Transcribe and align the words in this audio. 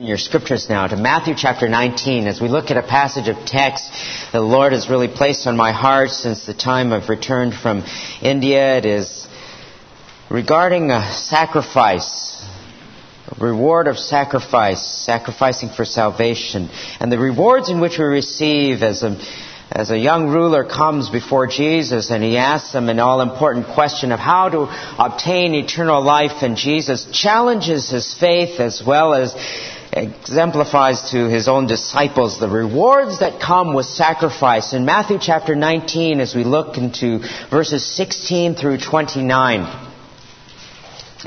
your 0.00 0.16
scriptures 0.16 0.66
now 0.70 0.86
to 0.86 0.96
Matthew 0.96 1.34
chapter 1.36 1.68
19 1.68 2.26
as 2.26 2.40
we 2.40 2.48
look 2.48 2.70
at 2.70 2.78
a 2.78 2.82
passage 2.82 3.28
of 3.28 3.36
text 3.44 3.92
the 4.32 4.40
Lord 4.40 4.72
has 4.72 4.88
really 4.88 5.08
placed 5.08 5.46
on 5.46 5.58
my 5.58 5.72
heart 5.72 6.08
since 6.08 6.46
the 6.46 6.54
time 6.54 6.90
I've 6.90 7.10
returned 7.10 7.52
from 7.52 7.84
India. 8.22 8.78
It 8.78 8.86
is 8.86 9.28
regarding 10.30 10.90
a 10.90 11.12
sacrifice, 11.12 12.42
a 13.28 13.44
reward 13.44 13.88
of 13.88 13.98
sacrifice, 13.98 14.80
sacrificing 15.04 15.68
for 15.68 15.84
salvation, 15.84 16.70
and 16.98 17.12
the 17.12 17.18
rewards 17.18 17.68
in 17.68 17.78
which 17.78 17.98
we 17.98 18.04
receive 18.06 18.82
as 18.82 19.02
a 19.02 19.20
as 19.70 19.90
a 19.90 19.98
young 19.98 20.28
ruler 20.28 20.64
comes 20.64 21.10
before 21.10 21.46
Jesus 21.46 22.10
and 22.10 22.24
he 22.24 22.38
asks 22.38 22.74
him 22.74 22.88
an 22.88 22.98
all 22.98 23.20
important 23.20 23.66
question 23.68 24.10
of 24.10 24.18
how 24.18 24.48
to 24.48 24.62
obtain 24.98 25.54
eternal 25.54 26.02
life, 26.02 26.42
and 26.42 26.56
Jesus 26.56 27.06
challenges 27.12 27.90
his 27.90 28.14
faith 28.14 28.60
as 28.60 28.82
well 28.82 29.12
as 29.12 29.34
exemplifies 29.92 31.10
to 31.10 31.28
his 31.28 31.48
own 31.48 31.66
disciples 31.66 32.38
the 32.38 32.48
rewards 32.48 33.20
that 33.20 33.40
come 33.40 33.74
with 33.74 33.86
sacrifice. 33.86 34.72
In 34.72 34.84
Matthew 34.84 35.18
chapter 35.20 35.56
19, 35.56 36.20
as 36.20 36.34
we 36.34 36.44
look 36.44 36.78
into 36.78 37.20
verses 37.50 37.84
16 37.84 38.54
through 38.54 38.78
29, 38.78 39.88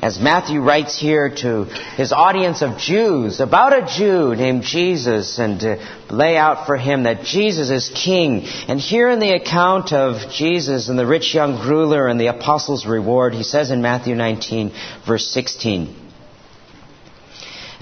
as 0.01 0.19
Matthew 0.19 0.59
writes 0.59 0.97
here 0.97 1.29
to 1.29 1.65
his 1.65 2.11
audience 2.11 2.63
of 2.63 2.79
Jews 2.79 3.39
about 3.39 3.77
a 3.77 3.85
Jew 3.85 4.33
named 4.35 4.63
Jesus 4.63 5.37
and 5.37 5.59
to 5.59 6.05
lay 6.09 6.35
out 6.35 6.65
for 6.65 6.77
him 6.77 7.03
that 7.03 7.23
Jesus 7.23 7.69
is 7.69 7.91
king. 7.93 8.45
And 8.67 8.79
here 8.79 9.09
in 9.09 9.19
the 9.19 9.33
account 9.33 9.93
of 9.93 10.31
Jesus 10.31 10.89
and 10.89 10.97
the 10.97 11.05
rich 11.05 11.35
young 11.35 11.67
ruler 11.67 12.07
and 12.07 12.19
the 12.19 12.27
apostles' 12.27 12.87
reward, 12.87 13.35
he 13.35 13.43
says 13.43 13.69
in 13.69 13.83
Matthew 13.83 14.15
19 14.15 14.71
verse 15.05 15.27
16, 15.27 16.02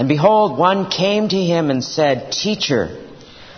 And 0.02 0.10
behold, 0.10 0.58
one 0.58 0.90
came 0.90 1.30
to 1.30 1.38
him 1.40 1.70
and 1.70 1.84
said, 1.84 2.32
Teacher, 2.32 2.88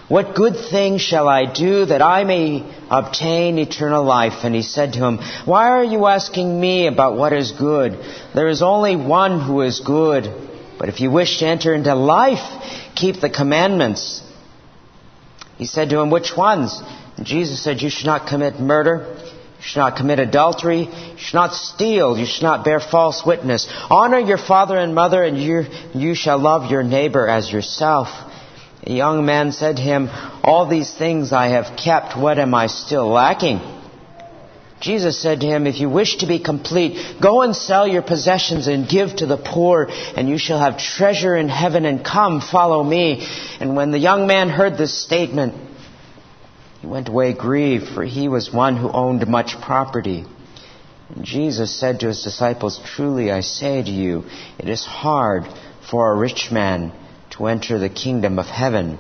what 0.10 0.36
good 0.36 0.58
thing 0.58 0.98
shall 0.98 1.30
I 1.30 1.46
do 1.46 1.86
that 1.86 2.02
I 2.02 2.26
may 2.26 2.70
obtain 2.90 3.58
eternal 3.58 4.04
life? 4.04 4.44
And 4.44 4.54
he 4.54 4.62
said 4.62 4.92
to 4.92 5.00
him, 5.00 5.20
Why 5.46 5.70
are 5.70 5.86
you 5.86 6.06
asking 6.06 6.60
me 6.60 6.88
about 6.88 7.16
what 7.16 7.32
is 7.32 7.54
good? 7.54 7.98
There 8.36 8.50
is 8.50 8.62
only 8.62 8.98
one 8.98 9.40
who 9.40 9.62
is 9.62 9.80
good. 9.80 10.26
But 10.78 10.90
if 10.90 11.00
you 11.00 11.10
wish 11.12 11.40
to 11.40 11.48
enter 11.48 11.74
into 11.74 11.96
life, 11.96 12.44
keep 12.94 13.22
the 13.22 13.30
commandments. 13.30 14.22
He 15.58 15.66
said 15.66 15.92
to 15.92 16.00
him, 16.02 16.10
Which 16.10 16.36
ones? 16.36 16.78
And 17.16 17.26
Jesus 17.26 17.64
said, 17.64 17.82
You 17.82 17.90
should 17.90 18.06
not 18.06 18.28
commit 18.28 18.60
murder. 18.60 19.18
You 19.64 19.70
should 19.70 19.80
not 19.80 19.96
commit 19.96 20.20
adultery. 20.20 20.82
You 20.82 21.18
should 21.18 21.36
not 21.36 21.54
steal. 21.54 22.18
You 22.18 22.26
should 22.26 22.44
not 22.44 22.66
bear 22.66 22.82
false 22.82 23.26
witness. 23.26 23.66
Honor 23.90 24.20
your 24.20 24.38
father 24.38 24.78
and 24.78 24.94
mother, 24.94 25.24
and 25.24 25.38
you, 25.42 25.64
you 25.94 26.16
shall 26.16 26.38
love 26.38 26.70
your 26.70 26.84
neighbor 26.84 27.30
as 27.30 27.50
yourself. 27.50 28.10
A 28.86 28.92
young 28.92 29.26
man 29.26 29.54
said 29.54 29.78
to 29.78 29.82
him, 29.82 30.10
All 30.44 30.68
these 30.68 30.94
things 30.94 31.32
I 31.32 31.48
have 31.48 31.78
kept, 31.78 32.18
what 32.18 32.40
am 32.40 32.54
I 32.54 32.68
still 32.68 33.08
lacking? 33.08 33.62
Jesus 34.82 35.18
said 35.22 35.40
to 35.40 35.48
him, 35.48 35.66
If 35.66 35.80
you 35.80 35.90
wish 35.90 36.18
to 36.18 36.28
be 36.28 36.40
complete, 36.40 37.22
go 37.22 37.42
and 37.42 37.56
sell 37.56 37.88
your 37.88 38.02
possessions 38.02 38.68
and 38.68 38.90
give 38.90 39.16
to 39.16 39.26
the 39.26 39.38
poor, 39.38 39.88
and 39.90 40.28
you 40.28 40.38
shall 40.38 40.60
have 40.60 40.78
treasure 40.78 41.38
in 41.38 41.48
heaven, 41.48 41.86
and 41.86 42.04
come, 42.04 42.42
follow 42.42 42.84
me. 42.84 43.26
And 43.62 43.78
when 43.78 43.92
the 43.92 43.98
young 43.98 44.28
man 44.28 44.50
heard 44.50 44.78
this 44.78 44.94
statement, 45.06 45.56
he 46.84 46.90
went 46.90 47.08
away 47.08 47.32
grieved, 47.32 47.88
for 47.88 48.04
he 48.04 48.28
was 48.28 48.52
one 48.52 48.76
who 48.76 48.92
owned 48.92 49.26
much 49.26 49.56
property. 49.62 50.26
And 51.16 51.24
Jesus 51.24 51.74
said 51.74 52.02
to 52.02 52.08
his 52.08 52.24
disciples, 52.24 52.78
Truly 52.84 53.32
I 53.32 53.40
say 53.40 53.82
to 53.82 53.90
you, 53.90 54.26
it 54.60 54.68
is 54.68 54.84
hard 54.84 55.46
for 55.90 56.12
a 56.12 56.18
rich 56.18 56.50
man 56.52 56.92
to 57.38 57.46
enter 57.46 57.80
the 57.80 57.88
kingdom 57.88 58.38
of 58.38 58.48
heaven. 58.48 59.00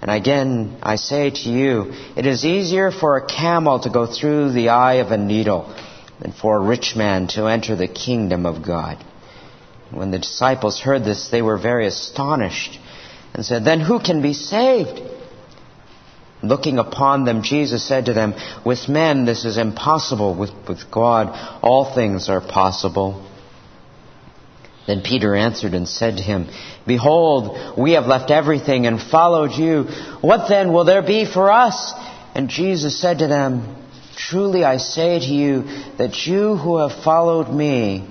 And 0.00 0.12
again, 0.12 0.78
I 0.80 0.94
say 0.94 1.30
to 1.30 1.48
you, 1.48 1.92
it 2.16 2.24
is 2.24 2.44
easier 2.44 2.92
for 2.92 3.16
a 3.16 3.26
camel 3.26 3.80
to 3.80 3.90
go 3.90 4.06
through 4.06 4.52
the 4.52 4.68
eye 4.68 5.00
of 5.04 5.10
a 5.10 5.18
needle 5.18 5.74
than 6.20 6.30
for 6.30 6.58
a 6.58 6.64
rich 6.64 6.94
man 6.94 7.26
to 7.34 7.46
enter 7.46 7.74
the 7.74 7.88
kingdom 7.88 8.46
of 8.46 8.64
God. 8.64 9.04
When 9.90 10.12
the 10.12 10.20
disciples 10.20 10.78
heard 10.78 11.02
this, 11.02 11.30
they 11.30 11.42
were 11.42 11.58
very 11.58 11.88
astonished 11.88 12.78
and 13.34 13.44
said, 13.44 13.64
Then 13.64 13.80
who 13.80 13.98
can 13.98 14.22
be 14.22 14.34
saved? 14.34 15.00
Looking 16.48 16.78
upon 16.78 17.24
them, 17.24 17.42
Jesus 17.42 17.86
said 17.86 18.06
to 18.06 18.12
them, 18.12 18.34
With 18.64 18.88
men 18.88 19.24
this 19.24 19.44
is 19.44 19.58
impossible, 19.58 20.34
with, 20.34 20.50
with 20.68 20.90
God 20.90 21.28
all 21.62 21.94
things 21.94 22.28
are 22.28 22.40
possible. 22.40 23.28
Then 24.86 25.02
Peter 25.02 25.34
answered 25.34 25.72
and 25.72 25.88
said 25.88 26.18
to 26.18 26.22
him, 26.22 26.48
Behold, 26.86 27.78
we 27.78 27.92
have 27.92 28.06
left 28.06 28.30
everything 28.30 28.86
and 28.86 29.00
followed 29.00 29.52
you. 29.52 29.84
What 30.20 30.48
then 30.48 30.72
will 30.72 30.84
there 30.84 31.02
be 31.02 31.24
for 31.24 31.50
us? 31.50 31.94
And 32.34 32.50
Jesus 32.50 33.00
said 33.00 33.20
to 33.20 33.26
them, 33.26 33.76
Truly 34.16 34.64
I 34.64 34.76
say 34.76 35.18
to 35.18 35.24
you 35.24 35.62
that 35.96 36.26
you 36.26 36.56
who 36.56 36.78
have 36.78 37.02
followed 37.02 37.48
me, 37.48 38.06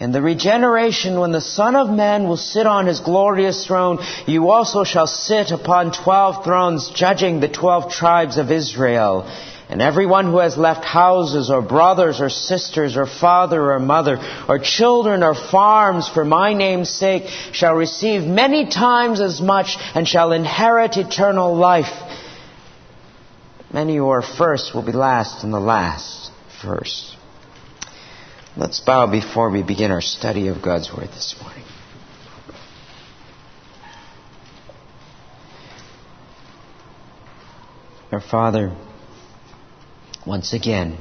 in 0.00 0.12
the 0.12 0.22
regeneration 0.22 1.18
when 1.18 1.32
the 1.32 1.40
Son 1.40 1.74
of 1.74 1.90
Man 1.90 2.28
will 2.28 2.36
sit 2.36 2.66
on 2.66 2.86
his 2.86 3.00
glorious 3.00 3.66
throne, 3.66 3.98
you 4.26 4.50
also 4.50 4.84
shall 4.84 5.08
sit 5.08 5.50
upon 5.50 5.92
twelve 5.92 6.44
thrones, 6.44 6.90
judging 6.94 7.40
the 7.40 7.48
twelve 7.48 7.90
tribes 7.90 8.38
of 8.38 8.52
Israel. 8.52 9.28
And 9.70 9.82
everyone 9.82 10.26
who 10.26 10.38
has 10.38 10.56
left 10.56 10.82
houses 10.82 11.50
or 11.50 11.60
brothers 11.60 12.22
or 12.22 12.30
sisters 12.30 12.96
or 12.96 13.04
father 13.04 13.72
or 13.72 13.78
mother 13.78 14.18
or 14.48 14.58
children 14.58 15.22
or 15.22 15.34
farms 15.34 16.08
for 16.08 16.24
my 16.24 16.54
name's 16.54 16.88
sake 16.88 17.24
shall 17.52 17.74
receive 17.74 18.22
many 18.22 18.70
times 18.70 19.20
as 19.20 19.42
much 19.42 19.76
and 19.94 20.08
shall 20.08 20.32
inherit 20.32 20.96
eternal 20.96 21.54
life. 21.54 21.92
Many 23.70 23.96
who 23.96 24.08
are 24.08 24.22
first 24.22 24.74
will 24.74 24.86
be 24.86 24.92
last 24.92 25.44
and 25.44 25.52
the 25.52 25.60
last 25.60 26.30
first. 26.62 27.17
Let's 28.58 28.80
bow 28.80 29.06
before 29.06 29.50
we 29.50 29.62
begin 29.62 29.92
our 29.92 30.00
study 30.00 30.48
of 30.48 30.60
God's 30.60 30.92
Word 30.92 31.10
this 31.10 31.36
morning. 31.40 31.62
Our 38.10 38.20
Father, 38.20 38.76
once 40.26 40.54
again, 40.54 40.98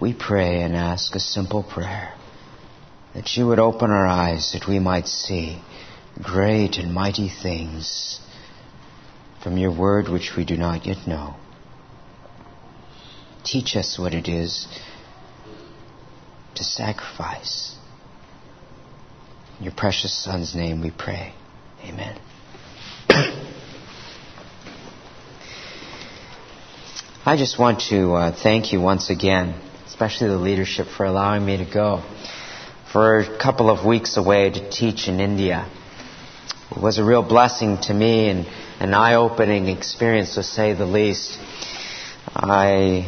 we 0.00 0.14
pray 0.14 0.62
and 0.62 0.76
ask 0.76 1.16
a 1.16 1.18
simple 1.18 1.64
prayer 1.64 2.14
that 3.12 3.36
you 3.36 3.48
would 3.48 3.58
open 3.58 3.90
our 3.90 4.06
eyes 4.06 4.52
that 4.52 4.68
we 4.68 4.78
might 4.78 5.08
see 5.08 5.60
great 6.22 6.76
and 6.76 6.94
mighty 6.94 7.28
things 7.28 8.20
from 9.42 9.58
your 9.58 9.76
word 9.76 10.08
which 10.08 10.34
we 10.36 10.44
do 10.44 10.56
not 10.56 10.86
yet 10.86 11.08
know. 11.08 11.34
Teach 13.42 13.74
us 13.74 13.98
what 13.98 14.14
it 14.14 14.28
is 14.28 14.68
to 16.56 16.64
sacrifice. 16.64 17.74
In 19.58 19.64
your 19.64 19.74
precious 19.74 20.12
Son's 20.12 20.54
name 20.54 20.80
we 20.80 20.90
pray. 20.90 21.34
Amen. 21.84 22.18
I 27.24 27.36
just 27.36 27.58
want 27.58 27.82
to 27.90 28.12
uh, 28.12 28.32
thank 28.42 28.72
you 28.72 28.80
once 28.80 29.10
again, 29.10 29.54
especially 29.86 30.28
the 30.28 30.36
leadership, 30.36 30.88
for 30.88 31.06
allowing 31.06 31.44
me 31.44 31.56
to 31.58 31.64
go 31.64 32.02
for 32.92 33.20
a 33.20 33.38
couple 33.38 33.70
of 33.70 33.86
weeks 33.86 34.16
away 34.16 34.50
to 34.50 34.70
teach 34.70 35.08
in 35.08 35.20
India. 35.20 35.70
It 36.70 36.82
was 36.82 36.98
a 36.98 37.04
real 37.04 37.22
blessing 37.22 37.78
to 37.82 37.94
me 37.94 38.28
and 38.28 38.46
an 38.80 38.92
eye 38.92 39.14
opening 39.14 39.68
experience, 39.68 40.34
to 40.34 40.42
say 40.42 40.74
the 40.74 40.86
least. 40.86 41.38
I 42.34 43.06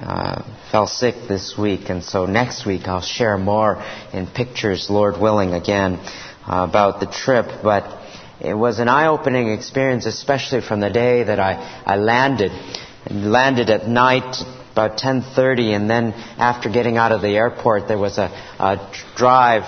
uh, 0.00 0.42
fell 0.74 0.86
sick 0.88 1.14
this 1.28 1.56
week, 1.56 1.88
and 1.88 2.02
so 2.02 2.26
next 2.26 2.66
week 2.66 2.88
I'll 2.88 3.00
share 3.00 3.38
more 3.38 3.80
in 4.12 4.26
pictures, 4.26 4.90
Lord 4.90 5.20
willing, 5.20 5.52
again 5.52 6.00
uh, 6.00 6.66
about 6.68 6.98
the 6.98 7.06
trip. 7.06 7.46
But 7.62 7.84
it 8.40 8.54
was 8.54 8.80
an 8.80 8.88
eye 8.88 9.06
opening 9.06 9.52
experience, 9.52 10.04
especially 10.04 10.62
from 10.62 10.80
the 10.80 10.90
day 10.90 11.22
that 11.22 11.38
I, 11.38 11.82
I 11.86 11.94
landed 11.94 12.50
and 13.06 13.30
landed 13.30 13.70
at 13.70 13.86
night 13.86 14.42
about 14.72 14.98
10:30 14.98 15.76
and 15.76 15.88
then 15.88 16.12
after 16.38 16.68
getting 16.68 16.96
out 16.96 17.12
of 17.12 17.22
the 17.22 17.36
airport 17.36 17.86
there 17.86 17.96
was 17.96 18.18
a, 18.18 18.26
a 18.58 18.92
drive 19.14 19.62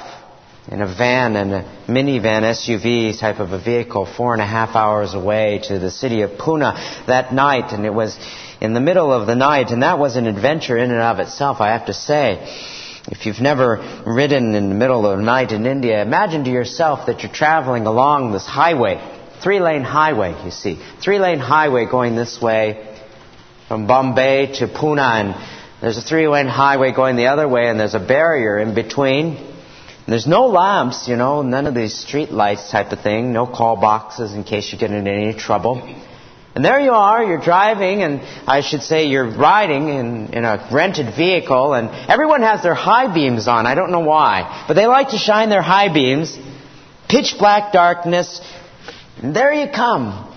in 0.66 0.82
a 0.82 0.86
van 0.88 1.36
and 1.36 1.52
a 1.52 1.62
minivan 1.86 2.42
SUV 2.42 3.16
type 3.16 3.38
of 3.38 3.52
a 3.52 3.62
vehicle 3.62 4.04
four 4.04 4.32
and 4.32 4.42
a 4.42 4.46
half 4.46 4.74
hours 4.74 5.14
away 5.14 5.60
to 5.68 5.78
the 5.78 5.92
city 5.92 6.22
of 6.22 6.32
Pune 6.32 6.74
that 7.06 7.32
night 7.32 7.72
and 7.72 7.86
it 7.86 7.94
was 7.94 8.18
in 8.60 8.74
the 8.74 8.80
middle 8.80 9.12
of 9.12 9.26
the 9.26 9.34
night 9.34 9.70
and 9.70 9.82
that 9.82 9.98
was 9.98 10.16
an 10.16 10.26
adventure 10.26 10.76
in 10.76 10.90
and 10.90 11.00
of 11.00 11.18
itself 11.18 11.60
I 11.60 11.68
have 11.72 11.86
to 11.86 11.94
say 11.94 12.38
if 13.08 13.26
you've 13.26 13.40
never 13.40 14.02
ridden 14.06 14.54
in 14.54 14.68
the 14.68 14.74
middle 14.74 15.06
of 15.06 15.18
the 15.18 15.24
night 15.24 15.52
in 15.52 15.66
India 15.66 16.02
imagine 16.02 16.44
to 16.44 16.50
yourself 16.50 17.06
that 17.06 17.22
you're 17.22 17.32
traveling 17.32 17.86
along 17.86 18.32
this 18.32 18.46
highway 18.46 19.00
three 19.42 19.60
lane 19.60 19.82
highway 19.82 20.34
you 20.44 20.50
see 20.50 20.80
three 21.02 21.18
lane 21.18 21.38
highway 21.38 21.86
going 21.86 22.16
this 22.16 22.40
way 22.40 22.96
from 23.68 23.86
Bombay 23.86 24.52
to 24.58 24.68
Pune, 24.68 25.00
and 25.00 25.34
there's 25.80 25.98
a 25.98 26.02
three-lane 26.02 26.46
highway 26.46 26.92
going 26.92 27.16
the 27.16 27.26
other 27.26 27.48
way, 27.48 27.68
and 27.68 27.78
there's 27.78 27.94
a 27.94 28.00
barrier 28.00 28.58
in 28.58 28.74
between. 28.74 29.54
There's 30.06 30.26
no 30.26 30.46
lamps, 30.46 31.08
you 31.08 31.16
know, 31.16 31.42
none 31.42 31.66
of 31.66 31.74
these 31.74 31.98
street 31.98 32.30
lights 32.30 32.70
type 32.70 32.92
of 32.92 33.00
thing, 33.00 33.32
no 33.32 33.44
call 33.44 33.76
boxes 33.76 34.34
in 34.34 34.44
case 34.44 34.72
you 34.72 34.78
get 34.78 34.92
into 34.92 35.10
any 35.10 35.34
trouble. 35.34 35.82
And 36.56 36.64
there 36.64 36.80
you 36.80 36.92
are, 36.92 37.22
you're 37.22 37.38
driving, 37.38 38.02
and 38.02 38.22
I 38.48 38.62
should 38.62 38.82
say 38.82 39.08
you're 39.08 39.28
riding 39.28 39.90
in, 39.90 40.32
in 40.32 40.44
a 40.46 40.66
rented 40.72 41.14
vehicle, 41.14 41.74
and 41.74 41.90
everyone 42.10 42.40
has 42.40 42.62
their 42.62 42.74
high 42.74 43.12
beams 43.12 43.46
on. 43.46 43.66
I 43.66 43.74
don't 43.74 43.90
know 43.90 44.00
why. 44.00 44.64
But 44.66 44.72
they 44.72 44.86
like 44.86 45.10
to 45.10 45.18
shine 45.18 45.50
their 45.50 45.60
high 45.60 45.92
beams. 45.92 46.34
Pitch 47.10 47.34
black 47.38 47.74
darkness. 47.74 48.40
And 49.22 49.36
there 49.36 49.52
you 49.52 49.70
come. 49.70 50.34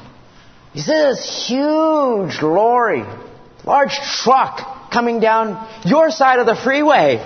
You 0.74 0.82
see 0.82 0.92
this 0.92 1.48
huge 1.48 2.42
lorry, 2.42 3.06
large 3.64 3.94
truck 4.22 4.92
coming 4.92 5.22
down 5.22 5.70
your 5.86 6.12
side 6.12 6.40
of 6.40 6.46
the 6.46 6.56
freeway. 6.56 7.26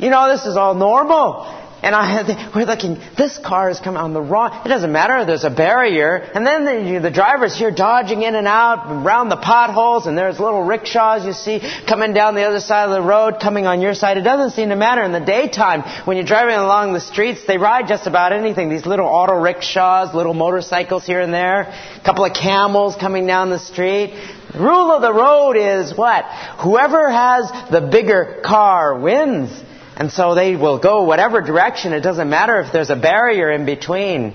You 0.00 0.10
know, 0.10 0.28
this 0.32 0.46
is 0.46 0.56
all 0.56 0.74
normal. 0.74 1.57
And 1.80 1.94
I, 1.94 2.50
we're 2.54 2.64
looking, 2.64 2.98
this 3.16 3.38
car 3.38 3.70
is 3.70 3.78
coming 3.78 4.00
on 4.00 4.12
the 4.12 4.20
wrong, 4.20 4.62
it 4.64 4.68
doesn't 4.68 4.90
matter, 4.90 5.24
there's 5.24 5.44
a 5.44 5.50
barrier. 5.50 6.16
And 6.16 6.44
then 6.44 6.64
the, 6.64 7.00
the 7.00 7.10
driver's 7.10 7.56
here 7.56 7.70
dodging 7.70 8.22
in 8.22 8.34
and 8.34 8.48
out 8.48 8.90
around 8.90 9.28
the 9.28 9.36
potholes 9.36 10.06
and 10.06 10.18
there's 10.18 10.40
little 10.40 10.64
rickshaws 10.64 11.24
you 11.24 11.32
see 11.32 11.60
coming 11.86 12.14
down 12.14 12.34
the 12.34 12.42
other 12.42 12.58
side 12.58 12.86
of 12.86 12.90
the 12.90 13.00
road, 13.00 13.38
coming 13.40 13.66
on 13.66 13.80
your 13.80 13.94
side. 13.94 14.16
It 14.16 14.22
doesn't 14.22 14.56
seem 14.56 14.70
to 14.70 14.76
matter 14.76 15.04
in 15.04 15.12
the 15.12 15.20
daytime 15.20 15.82
when 16.04 16.16
you're 16.16 16.26
driving 16.26 16.56
along 16.56 16.94
the 16.94 17.00
streets, 17.00 17.46
they 17.46 17.58
ride 17.58 17.86
just 17.86 18.08
about 18.08 18.32
anything. 18.32 18.70
These 18.70 18.86
little 18.86 19.06
auto 19.06 19.34
rickshaws, 19.34 20.12
little 20.14 20.34
motorcycles 20.34 21.06
here 21.06 21.20
and 21.20 21.32
there, 21.32 21.60
a 21.60 22.02
couple 22.04 22.24
of 22.24 22.34
camels 22.34 22.96
coming 22.96 23.26
down 23.26 23.50
the 23.50 23.58
street. 23.60 24.14
The 24.52 24.58
rule 24.58 24.90
of 24.90 25.02
the 25.02 25.12
road 25.12 25.52
is 25.52 25.96
what? 25.96 26.24
Whoever 26.64 27.08
has 27.08 27.50
the 27.70 27.88
bigger 27.92 28.40
car 28.44 28.98
wins. 28.98 29.67
And 29.98 30.12
so 30.12 30.36
they 30.36 30.54
will 30.54 30.78
go 30.78 31.02
whatever 31.02 31.40
direction. 31.40 31.92
It 31.92 32.02
doesn't 32.02 32.30
matter 32.30 32.60
if 32.60 32.72
there's 32.72 32.88
a 32.88 32.96
barrier 32.96 33.50
in 33.50 33.66
between. 33.66 34.32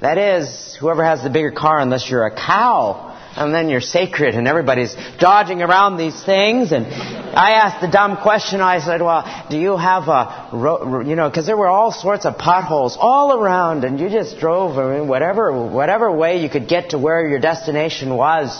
That 0.00 0.18
is, 0.18 0.76
whoever 0.80 1.04
has 1.04 1.22
the 1.22 1.30
bigger 1.30 1.52
car, 1.52 1.78
unless 1.78 2.10
you're 2.10 2.26
a 2.26 2.34
cow. 2.34 3.16
And 3.36 3.54
then 3.54 3.68
you're 3.68 3.82
sacred, 3.82 4.34
and 4.34 4.48
everybody's 4.48 4.96
dodging 5.20 5.60
around 5.60 5.98
these 5.98 6.18
things. 6.24 6.72
And 6.72 6.86
I 6.86 7.52
asked 7.52 7.82
the 7.82 7.88
dumb 7.88 8.16
question. 8.16 8.62
I 8.62 8.80
said, 8.80 9.02
"Well, 9.02 9.22
do 9.50 9.58
you 9.58 9.76
have 9.76 10.08
a, 10.08 11.04
you 11.06 11.16
know, 11.16 11.28
because 11.28 11.44
there 11.44 11.56
were 11.56 11.68
all 11.68 11.92
sorts 11.92 12.24
of 12.24 12.38
potholes 12.38 12.96
all 12.98 13.38
around, 13.38 13.84
and 13.84 14.00
you 14.00 14.08
just 14.08 14.38
drove, 14.38 14.78
I 14.78 14.98
mean, 14.98 15.06
whatever, 15.06 15.52
whatever 15.68 16.10
way 16.10 16.42
you 16.42 16.48
could 16.48 16.66
get 16.66 16.90
to 16.90 16.98
where 16.98 17.28
your 17.28 17.38
destination 17.38 18.16
was. 18.16 18.58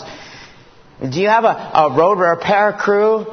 Do 1.01 1.19
you 1.19 1.27
have 1.27 1.43
a, 1.43 1.71
a 1.73 1.97
road 1.97 2.19
repair 2.19 2.71
crew?" 2.73 3.25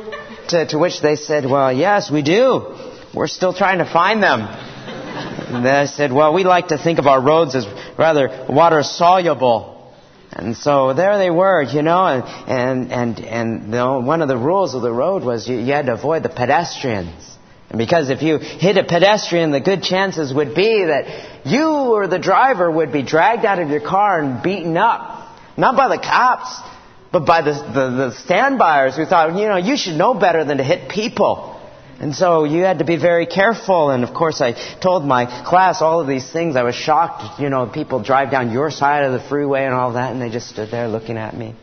To, 0.48 0.66
to 0.66 0.78
which 0.78 1.00
they 1.00 1.16
said, 1.16 1.44
"Well, 1.44 1.72
yes, 1.72 2.10
we 2.10 2.22
do." 2.22 2.93
We're 3.14 3.28
still 3.28 3.52
trying 3.52 3.78
to 3.78 3.84
find 3.84 4.22
them. 4.22 4.40
And 4.40 5.68
I 5.68 5.86
said, 5.86 6.12
well, 6.12 6.34
we 6.34 6.42
like 6.42 6.68
to 6.68 6.78
think 6.78 6.98
of 6.98 7.06
our 7.06 7.20
roads 7.20 7.54
as 7.54 7.64
rather 7.96 8.46
water 8.48 8.82
soluble. 8.82 9.92
And 10.32 10.56
so 10.56 10.94
there 10.94 11.16
they 11.16 11.30
were, 11.30 11.62
you 11.62 11.82
know, 11.82 12.06
and, 12.06 12.24
and, 12.50 12.92
and, 12.92 13.20
and 13.20 13.62
you 13.66 13.70
know, 13.70 14.00
one 14.00 14.20
of 14.20 14.26
the 14.26 14.36
rules 14.36 14.74
of 14.74 14.82
the 14.82 14.92
road 14.92 15.22
was 15.22 15.48
you, 15.48 15.58
you 15.58 15.72
had 15.72 15.86
to 15.86 15.92
avoid 15.92 16.24
the 16.24 16.28
pedestrians. 16.28 17.36
And 17.70 17.78
because 17.78 18.10
if 18.10 18.22
you 18.22 18.38
hit 18.38 18.76
a 18.76 18.82
pedestrian, 18.82 19.52
the 19.52 19.60
good 19.60 19.84
chances 19.84 20.34
would 20.34 20.56
be 20.56 20.84
that 20.84 21.46
you 21.46 21.68
or 21.68 22.08
the 22.08 22.18
driver 22.18 22.68
would 22.68 22.92
be 22.92 23.04
dragged 23.04 23.44
out 23.44 23.60
of 23.60 23.68
your 23.68 23.80
car 23.80 24.20
and 24.20 24.42
beaten 24.42 24.76
up. 24.76 25.38
Not 25.56 25.76
by 25.76 25.86
the 25.86 26.02
cops, 26.02 26.58
but 27.12 27.26
by 27.26 27.42
the, 27.42 27.52
the, 27.52 27.90
the 27.90 28.14
standbyers 28.26 28.96
who 28.96 29.04
thought, 29.04 29.36
you 29.38 29.46
know, 29.46 29.56
you 29.56 29.76
should 29.76 29.94
know 29.94 30.14
better 30.14 30.44
than 30.44 30.58
to 30.58 30.64
hit 30.64 30.88
people. 30.88 31.60
And 32.00 32.14
so 32.14 32.44
you 32.44 32.62
had 32.62 32.80
to 32.80 32.84
be 32.84 32.96
very 32.96 33.26
careful. 33.26 33.90
And 33.90 34.04
of 34.04 34.12
course, 34.14 34.40
I 34.40 34.52
told 34.80 35.04
my 35.04 35.26
class 35.46 35.80
all 35.80 36.00
of 36.00 36.06
these 36.06 36.30
things. 36.30 36.56
I 36.56 36.62
was 36.62 36.74
shocked. 36.74 37.40
You 37.40 37.50
know, 37.50 37.66
people 37.66 38.02
drive 38.02 38.30
down 38.30 38.50
your 38.50 38.70
side 38.70 39.04
of 39.04 39.12
the 39.12 39.20
freeway 39.28 39.64
and 39.64 39.74
all 39.74 39.92
that, 39.92 40.12
and 40.12 40.20
they 40.20 40.30
just 40.30 40.48
stood 40.48 40.70
there 40.70 40.88
looking 40.88 41.16
at 41.16 41.36
me. 41.36 41.54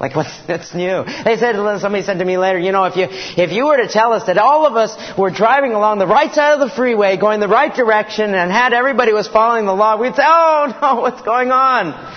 Like, 0.00 0.14
what's 0.16 0.46
that's 0.46 0.74
new? 0.74 1.04
They 1.04 1.36
said, 1.36 1.56
somebody 1.80 2.02
said 2.02 2.18
to 2.18 2.24
me 2.24 2.38
later, 2.38 2.58
you 2.58 2.72
know, 2.72 2.84
if 2.84 2.96
you, 2.96 3.06
if 3.10 3.50
you 3.50 3.66
were 3.66 3.78
to 3.78 3.88
tell 3.88 4.12
us 4.12 4.26
that 4.26 4.38
all 4.38 4.66
of 4.66 4.76
us 4.76 4.96
were 5.18 5.30
driving 5.30 5.72
along 5.72 5.98
the 5.98 6.06
right 6.06 6.32
side 6.32 6.54
of 6.54 6.60
the 6.60 6.74
freeway, 6.74 7.16
going 7.16 7.40
the 7.40 7.48
right 7.48 7.74
direction, 7.74 8.34
and 8.34 8.50
had 8.50 8.72
everybody 8.72 9.12
was 9.12 9.26
following 9.26 9.66
the 9.66 9.74
law, 9.74 9.96
we'd 9.96 10.14
say, 10.14 10.22
oh 10.24 10.78
no, 10.82 11.00
what's 11.00 11.22
going 11.22 11.50
on? 11.50 12.14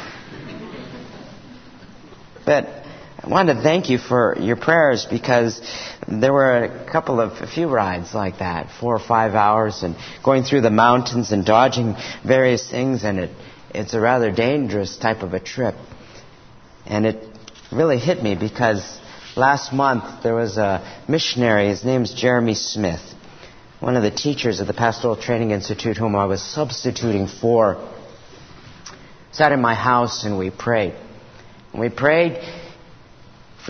But 2.46 2.82
I 3.24 3.28
wanted 3.28 3.56
to 3.56 3.62
thank 3.62 3.90
you 3.90 4.00
for 4.00 4.36
your 4.40 4.56
prayers 4.56 5.06
because 5.06 5.62
there 6.20 6.34
were 6.34 6.64
a 6.64 6.92
couple 6.92 7.22
of, 7.22 7.34
a 7.42 7.48
few 7.48 7.68
rides 7.68 8.14
like 8.14 8.40
that, 8.40 8.72
four 8.80 8.96
or 8.96 9.00
five 9.00 9.34
hours, 9.34 9.84
and 9.84 9.96
going 10.24 10.44
through 10.44 10.62
the 10.62 10.72
mountains 10.72 11.32
and 11.32 11.46
dodging 11.46 11.96
various 12.26 12.70
things, 12.70 13.04
and 13.04 13.20
it, 13.20 13.30
it's 13.74 13.94
a 13.94 14.00
rather 14.00 14.32
dangerous 14.32 14.98
type 14.98 15.22
of 15.22 15.34
a 15.34 15.40
trip. 15.40 15.76
And 16.86 17.06
it 17.06 17.24
really 17.72 18.00
hit 18.00 18.22
me 18.22 18.36
because 18.36 19.00
last 19.36 19.72
month 19.72 20.24
there 20.24 20.36
was 20.36 20.58
a 20.58 21.04
missionary, 21.08 21.70
his 21.70 21.86
name's 21.86 22.14
Jeremy 22.14 22.56
Smith, 22.56 23.02
one 23.80 23.96
of 23.96 24.04
the 24.04 24.12
teachers 24.12 24.60
at 24.60 24.68
the 24.68 24.74
Pastoral 24.74 25.16
Training 25.16 25.52
Institute 25.52 25.98
whom 25.98 26.16
I 26.16 26.26
was 26.26 26.42
substituting 26.42 27.28
for, 27.28 27.78
sat 29.32 29.52
in 29.52 29.62
my 29.62 29.76
house 29.76 30.26
and 30.26 30.38
we 30.38 30.50
prayed. 30.50 30.96
And 31.72 31.80
we 31.80 31.90
prayed 31.90 32.38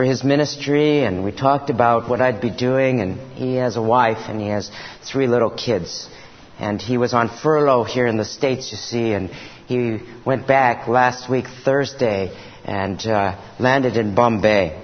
for 0.01 0.05
his 0.05 0.23
ministry, 0.23 1.03
and 1.03 1.23
we 1.23 1.31
talked 1.31 1.69
about 1.69 2.09
what 2.09 2.21
I'd 2.21 2.41
be 2.41 2.49
doing. 2.49 3.01
And 3.01 3.19
he 3.33 3.57
has 3.57 3.75
a 3.75 3.81
wife, 3.83 4.29
and 4.29 4.41
he 4.41 4.47
has 4.47 4.71
three 5.03 5.27
little 5.27 5.51
kids. 5.51 6.09
And 6.57 6.81
he 6.81 6.97
was 6.97 7.13
on 7.13 7.29
furlough 7.29 7.83
here 7.83 8.07
in 8.07 8.17
the 8.17 8.25
States, 8.25 8.71
you 8.71 8.77
see, 8.77 9.13
and 9.13 9.29
he 9.67 9.99
went 10.25 10.47
back 10.47 10.87
last 10.87 11.29
week, 11.29 11.45
Thursday, 11.63 12.35
and 12.65 12.99
uh, 13.05 13.39
landed 13.59 13.95
in 13.95 14.15
Bombay. 14.15 14.83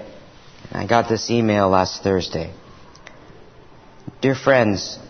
I 0.70 0.86
got 0.86 1.08
this 1.08 1.32
email 1.32 1.68
last 1.68 2.04
Thursday. 2.04 2.52
Dear 4.20 4.36
friends, 4.36 5.00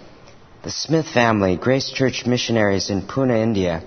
the 0.63 0.71
Smith 0.71 1.07
family, 1.07 1.59
Grace 1.59 1.91
Church 1.91 2.25
missionaries 2.25 2.89
in 2.89 3.03
Pune, 3.03 3.43
India, 3.43 3.83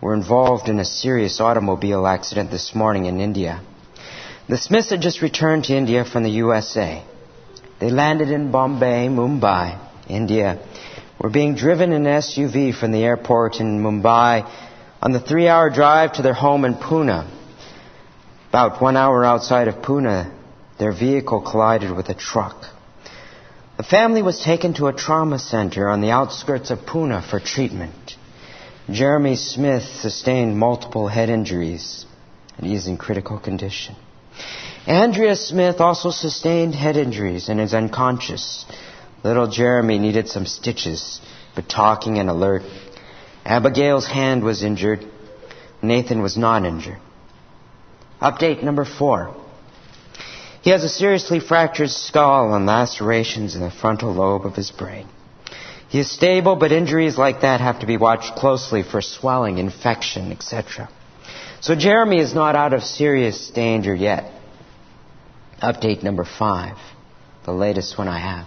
were 0.00 0.14
involved 0.14 0.68
in 0.68 0.78
a 0.78 0.84
serious 0.84 1.40
automobile 1.40 2.06
accident 2.06 2.52
this 2.52 2.72
morning 2.72 3.06
in 3.06 3.20
India. 3.20 3.64
The 4.50 4.58
Smiths 4.58 4.90
had 4.90 5.00
just 5.00 5.22
returned 5.22 5.66
to 5.66 5.76
India 5.76 6.04
from 6.04 6.24
the 6.24 6.36
USA. 6.42 7.04
They 7.78 7.88
landed 7.88 8.30
in 8.32 8.50
Bombay, 8.50 9.06
Mumbai, 9.06 9.78
India, 10.08 10.58
were 11.20 11.30
being 11.30 11.54
driven 11.54 11.92
in 11.92 12.04
an 12.04 12.20
SUV 12.20 12.74
from 12.74 12.90
the 12.90 13.04
airport 13.04 13.60
in 13.60 13.80
Mumbai 13.80 14.50
on 15.00 15.12
the 15.12 15.20
three 15.20 15.46
hour 15.46 15.70
drive 15.70 16.14
to 16.14 16.22
their 16.22 16.34
home 16.34 16.64
in 16.64 16.74
Pune. 16.74 17.30
About 18.48 18.82
one 18.82 18.96
hour 18.96 19.24
outside 19.24 19.68
of 19.68 19.82
Pune, 19.82 20.34
their 20.80 20.90
vehicle 20.90 21.42
collided 21.42 21.92
with 21.92 22.08
a 22.08 22.14
truck. 22.14 22.64
The 23.76 23.84
family 23.84 24.20
was 24.20 24.42
taken 24.42 24.74
to 24.74 24.88
a 24.88 24.92
trauma 24.92 25.38
center 25.38 25.88
on 25.88 26.00
the 26.00 26.10
outskirts 26.10 26.72
of 26.72 26.80
Pune 26.80 27.22
for 27.22 27.38
treatment. 27.38 28.16
Jeremy 28.90 29.36
Smith 29.36 29.84
sustained 29.84 30.58
multiple 30.58 31.06
head 31.06 31.30
injuries, 31.30 32.04
and 32.58 32.66
he 32.66 32.74
is 32.74 32.88
in 32.88 32.96
critical 32.96 33.38
condition. 33.38 33.94
Andrea 34.86 35.36
Smith 35.36 35.80
also 35.80 36.10
sustained 36.10 36.74
head 36.74 36.96
injuries 36.96 37.48
and 37.48 37.60
is 37.60 37.74
unconscious. 37.74 38.64
Little 39.22 39.46
Jeremy 39.46 39.98
needed 39.98 40.28
some 40.28 40.46
stitches, 40.46 41.20
but 41.54 41.68
talking 41.68 42.18
and 42.18 42.30
alert. 42.30 42.62
Abigail's 43.44 44.06
hand 44.06 44.42
was 44.42 44.62
injured. 44.62 45.04
Nathan 45.82 46.22
was 46.22 46.36
not 46.36 46.64
injured. 46.64 46.98
Update 48.20 48.62
number 48.62 48.84
four. 48.84 49.34
He 50.62 50.70
has 50.70 50.84
a 50.84 50.88
seriously 50.88 51.40
fractured 51.40 51.90
skull 51.90 52.54
and 52.54 52.66
lacerations 52.66 53.54
in 53.54 53.62
the 53.62 53.70
frontal 53.70 54.12
lobe 54.12 54.44
of 54.44 54.54
his 54.54 54.70
brain. 54.70 55.06
He 55.88 55.98
is 55.98 56.10
stable, 56.10 56.56
but 56.56 56.70
injuries 56.70 57.18
like 57.18 57.40
that 57.40 57.60
have 57.60 57.80
to 57.80 57.86
be 57.86 57.96
watched 57.96 58.36
closely 58.36 58.82
for 58.82 59.00
swelling, 59.00 59.58
infection, 59.58 60.30
etc. 60.32 60.88
So 61.60 61.74
Jeremy 61.74 62.20
is 62.20 62.34
not 62.34 62.56
out 62.56 62.72
of 62.72 62.82
serious 62.82 63.50
danger 63.50 63.94
yet. 63.94 64.32
Update 65.62 66.02
number 66.02 66.24
five, 66.24 66.76
the 67.44 67.52
latest 67.52 67.98
one 67.98 68.08
I 68.08 68.18
have. 68.18 68.46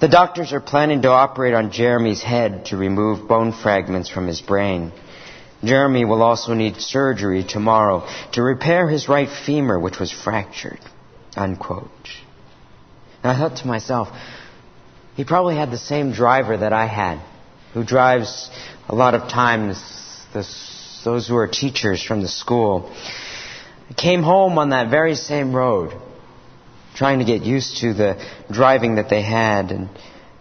The 0.00 0.08
doctors 0.08 0.54
are 0.54 0.60
planning 0.60 1.02
to 1.02 1.10
operate 1.10 1.52
on 1.52 1.70
Jeremy's 1.70 2.22
head 2.22 2.66
to 2.66 2.78
remove 2.78 3.28
bone 3.28 3.52
fragments 3.52 4.08
from 4.08 4.26
his 4.26 4.40
brain. 4.40 4.92
Jeremy 5.64 6.04
will 6.06 6.22
also 6.22 6.54
need 6.54 6.76
surgery 6.76 7.44
tomorrow 7.44 8.08
to 8.32 8.42
repair 8.42 8.88
his 8.88 9.08
right 9.08 9.28
femur, 9.28 9.78
which 9.78 9.98
was 9.98 10.10
fractured. 10.10 10.80
Unquote. 11.34 11.90
And 13.22 13.32
I 13.32 13.36
thought 13.38 13.58
to 13.58 13.66
myself, 13.66 14.08
he 15.14 15.24
probably 15.24 15.56
had 15.56 15.70
the 15.70 15.78
same 15.78 16.12
driver 16.12 16.56
that 16.56 16.72
I 16.72 16.86
had, 16.86 17.22
who 17.74 17.84
drives 17.84 18.50
a 18.88 18.94
lot 18.94 19.14
of 19.14 19.28
times 19.30 19.76
this, 20.32 20.75
those 21.06 21.26
who 21.28 21.36
are 21.36 21.46
teachers 21.46 22.02
from 22.02 22.20
the 22.20 22.28
school. 22.28 22.92
Came 23.96 24.22
home 24.22 24.58
on 24.58 24.70
that 24.70 24.90
very 24.90 25.14
same 25.14 25.54
road 25.54 25.94
trying 26.96 27.20
to 27.20 27.24
get 27.24 27.42
used 27.42 27.78
to 27.78 27.94
the 27.94 28.10
driving 28.50 28.96
that 28.96 29.08
they 29.08 29.22
had. 29.22 29.70
And 29.70 29.88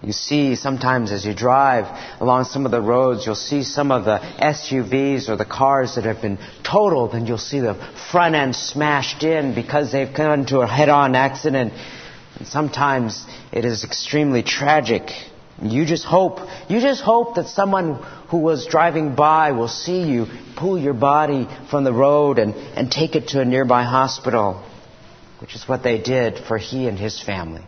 You 0.02 0.14
see, 0.14 0.56
sometimes 0.56 1.12
as 1.12 1.26
you 1.26 1.34
drive 1.34 1.86
along 2.20 2.46
some 2.46 2.66
of 2.66 2.72
the 2.72 2.82
roads, 2.82 3.26
you'll 3.26 3.36
see 3.36 3.64
some 3.64 3.92
of 3.92 4.06
the 4.06 4.20
SUVs 4.40 5.30
or 5.30 5.36
the 5.36 5.46
cars 5.46 5.96
that 5.96 6.06
have 6.06 6.22
been 6.22 6.38
totaled, 6.64 7.14
and 7.14 7.28
you'll 7.28 7.38
see 7.38 7.60
the 7.60 7.76
front 8.12 8.36
end 8.36 8.56
smashed 8.56 9.24
in 9.24 9.56
because 9.56 9.92
they've 9.92 10.14
come 10.14 10.32
into 10.40 10.60
a 10.60 10.68
head 10.68 10.90
on 10.90 11.16
accident. 11.16 11.74
And 12.38 12.48
sometimes 12.48 13.26
it 13.52 13.66
is 13.66 13.84
extremely 13.84 14.44
tragic. 14.44 15.10
You 15.62 15.86
just 15.86 16.04
hope, 16.04 16.40
you 16.68 16.82
just 16.82 17.02
hope 17.02 17.36
that 17.36 17.48
someone 17.48 17.96
who 18.30 18.40
was 18.40 18.66
driving 18.66 19.16
by 19.16 19.54
will 19.54 19.70
see 19.70 20.04
you 20.04 20.28
pull 20.58 20.78
your 20.78 20.94
body 20.94 21.48
from 21.70 21.86
the 21.86 21.94
road 21.94 22.40
and, 22.40 22.54
and 22.54 22.92
take 22.92 23.16
it 23.16 23.30
to 23.30 23.42
a 23.42 23.46
nearby 23.46 23.84
hospital, 23.84 24.64
which 25.40 25.56
is 25.56 25.68
what 25.68 25.82
they 25.82 26.02
did 26.02 26.40
for 26.46 26.58
he 26.58 26.88
and 26.88 27.00
his 27.00 27.22
family. 27.22 27.64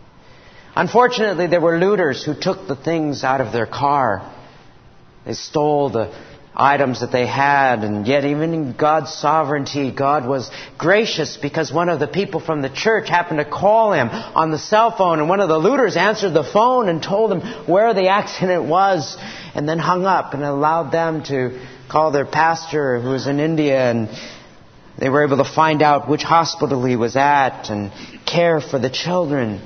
Unfortunately, 0.76 1.48
there 1.48 1.62
were 1.62 1.80
looters 1.80 2.24
who 2.24 2.36
took 2.40 2.68
the 2.68 2.76
things 2.76 3.24
out 3.24 3.40
of 3.42 3.54
their 3.54 3.66
car. 3.66 4.34
They 5.26 5.34
stole 5.34 5.90
the 5.90 6.14
items 6.58 7.02
that 7.02 7.12
they 7.12 7.28
had, 7.28 7.84
and 7.84 8.08
yet 8.08 8.26
even 8.26 8.54
in 8.54 8.74
God's 8.74 9.14
sovereignty, 9.14 9.92
God 9.92 10.28
was 10.28 10.50
gracious 10.78 11.38
because 11.38 11.72
one 11.72 11.88
of 11.88 12.00
the 12.00 12.08
people 12.08 12.40
from 12.40 12.64
the 12.64 12.70
church 12.70 13.08
happened 13.08 13.38
to 13.38 13.46
call 13.46 13.94
him 13.94 14.10
on 14.10 14.50
the 14.50 14.58
cell 14.58 14.90
phone, 14.90 15.20
and 15.20 15.30
one 15.30 15.40
of 15.40 15.50
the 15.50 15.58
looters 15.58 15.96
answered 15.96 16.34
the 16.34 16.44
phone 16.44 16.90
and 16.90 17.02
told 17.02 17.32
him 17.32 17.42
where 17.68 17.94
the 17.94 18.08
accident 18.20 18.66
was, 18.66 19.18
and 19.54 19.70
then 19.70 19.78
hung 19.78 20.06
up 20.06 20.34
and 20.34 20.44
allowed 20.44 20.92
them 20.92 21.24
to 21.26 21.64
call 21.90 22.12
their 22.12 22.26
pastor 22.26 23.00
who 23.00 23.10
was 23.10 23.28
in 23.28 23.40
India, 23.40 23.92
and 23.92 24.10
they 24.98 25.10
were 25.10 25.24
able 25.24 25.38
to 25.38 25.46
find 25.46 25.84
out 25.84 26.10
which 26.10 26.24
hospital 26.24 26.84
he 26.84 26.96
was 26.96 27.16
at 27.16 27.70
and 27.70 27.92
care 28.26 28.60
for 28.60 28.80
the 28.80 28.90
children. 28.90 29.62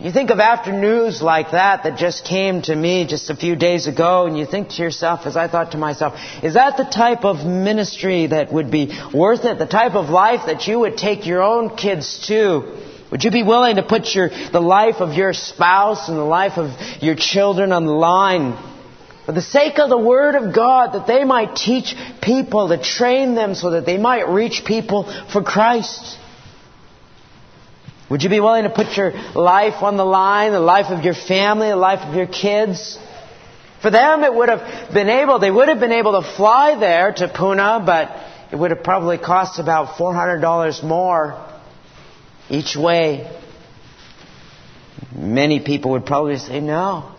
You 0.00 0.12
think 0.12 0.30
of 0.30 0.38
afternoons 0.38 1.20
like 1.22 1.50
that 1.50 1.82
that 1.82 1.98
just 1.98 2.24
came 2.24 2.62
to 2.62 2.76
me 2.76 3.04
just 3.04 3.30
a 3.30 3.34
few 3.34 3.56
days 3.56 3.88
ago, 3.88 4.26
and 4.26 4.38
you 4.38 4.46
think 4.46 4.68
to 4.70 4.82
yourself, 4.82 5.26
as 5.26 5.36
I 5.36 5.48
thought 5.48 5.72
to 5.72 5.78
myself, 5.78 6.14
is 6.40 6.54
that 6.54 6.76
the 6.76 6.84
type 6.84 7.24
of 7.24 7.44
ministry 7.44 8.28
that 8.28 8.52
would 8.52 8.70
be 8.70 8.96
worth 9.12 9.44
it? 9.44 9.58
The 9.58 9.66
type 9.66 9.96
of 9.96 10.08
life 10.08 10.42
that 10.46 10.68
you 10.68 10.78
would 10.78 10.96
take 10.96 11.26
your 11.26 11.42
own 11.42 11.76
kids 11.76 12.28
to? 12.28 12.78
Would 13.10 13.24
you 13.24 13.32
be 13.32 13.42
willing 13.42 13.74
to 13.74 13.82
put 13.82 14.14
your, 14.14 14.28
the 14.28 14.60
life 14.60 15.00
of 15.00 15.14
your 15.14 15.32
spouse 15.32 16.08
and 16.08 16.16
the 16.16 16.22
life 16.22 16.58
of 16.58 16.70
your 17.02 17.16
children 17.16 17.72
on 17.72 17.84
the 17.84 17.92
line? 17.92 18.56
For 19.26 19.32
the 19.32 19.42
sake 19.42 19.80
of 19.80 19.90
the 19.90 19.98
Word 19.98 20.36
of 20.36 20.54
God, 20.54 20.92
that 20.92 21.08
they 21.08 21.24
might 21.24 21.56
teach 21.56 21.96
people, 22.22 22.68
to 22.68 22.80
train 22.80 23.34
them 23.34 23.56
so 23.56 23.70
that 23.70 23.84
they 23.84 23.98
might 23.98 24.28
reach 24.28 24.64
people 24.64 25.12
for 25.32 25.42
Christ. 25.42 26.18
Would 28.10 28.22
you 28.22 28.30
be 28.30 28.40
willing 28.40 28.64
to 28.64 28.70
put 28.70 28.96
your 28.96 29.12
life 29.34 29.82
on 29.82 29.96
the 29.96 30.04
line, 30.04 30.52
the 30.52 30.60
life 30.60 30.86
of 30.90 31.04
your 31.04 31.14
family, 31.14 31.68
the 31.68 31.76
life 31.76 32.00
of 32.00 32.14
your 32.14 32.26
kids? 32.26 32.98
For 33.82 33.90
them, 33.90 34.24
it 34.24 34.34
would 34.34 34.48
have 34.48 34.92
been 34.92 35.08
able, 35.08 35.38
they 35.38 35.50
would 35.50 35.68
have 35.68 35.78
been 35.78 35.92
able 35.92 36.20
to 36.20 36.36
fly 36.36 36.78
there 36.78 37.12
to 37.12 37.28
Pune, 37.28 37.84
but 37.86 38.10
it 38.50 38.56
would 38.56 38.70
have 38.70 38.82
probably 38.82 39.18
cost 39.18 39.58
about 39.58 39.98
$400 39.98 40.82
more 40.82 41.46
each 42.48 42.76
way. 42.76 43.30
Many 45.14 45.60
people 45.60 45.92
would 45.92 46.06
probably 46.06 46.38
say, 46.38 46.60
no. 46.60 47.14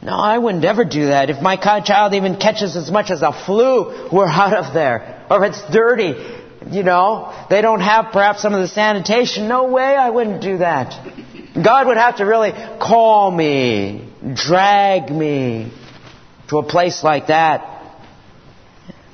No, 0.00 0.16
I 0.16 0.38
wouldn't 0.38 0.64
ever 0.64 0.84
do 0.84 1.06
that. 1.06 1.30
If 1.30 1.40
my 1.40 1.56
child 1.56 2.14
even 2.14 2.36
catches 2.36 2.74
as 2.74 2.90
much 2.90 3.10
as 3.10 3.22
a 3.22 3.32
flu, 3.32 4.08
we're 4.10 4.26
out 4.26 4.54
of 4.54 4.74
there. 4.74 5.24
Or 5.30 5.44
if 5.44 5.52
it's 5.52 5.72
dirty, 5.72 6.14
you 6.70 6.82
know, 6.82 7.46
they 7.50 7.60
don't 7.60 7.80
have 7.80 8.12
perhaps 8.12 8.42
some 8.42 8.54
of 8.54 8.60
the 8.60 8.68
sanitation. 8.68 9.48
No 9.48 9.64
way 9.64 9.82
I 9.96 10.10
wouldn't 10.10 10.42
do 10.42 10.58
that. 10.58 10.90
God 11.54 11.86
would 11.86 11.96
have 11.96 12.16
to 12.16 12.24
really 12.24 12.52
call 12.52 13.30
me, 13.30 14.08
drag 14.34 15.10
me 15.10 15.72
to 16.48 16.58
a 16.58 16.62
place 16.62 17.02
like 17.04 17.26
that. 17.26 17.68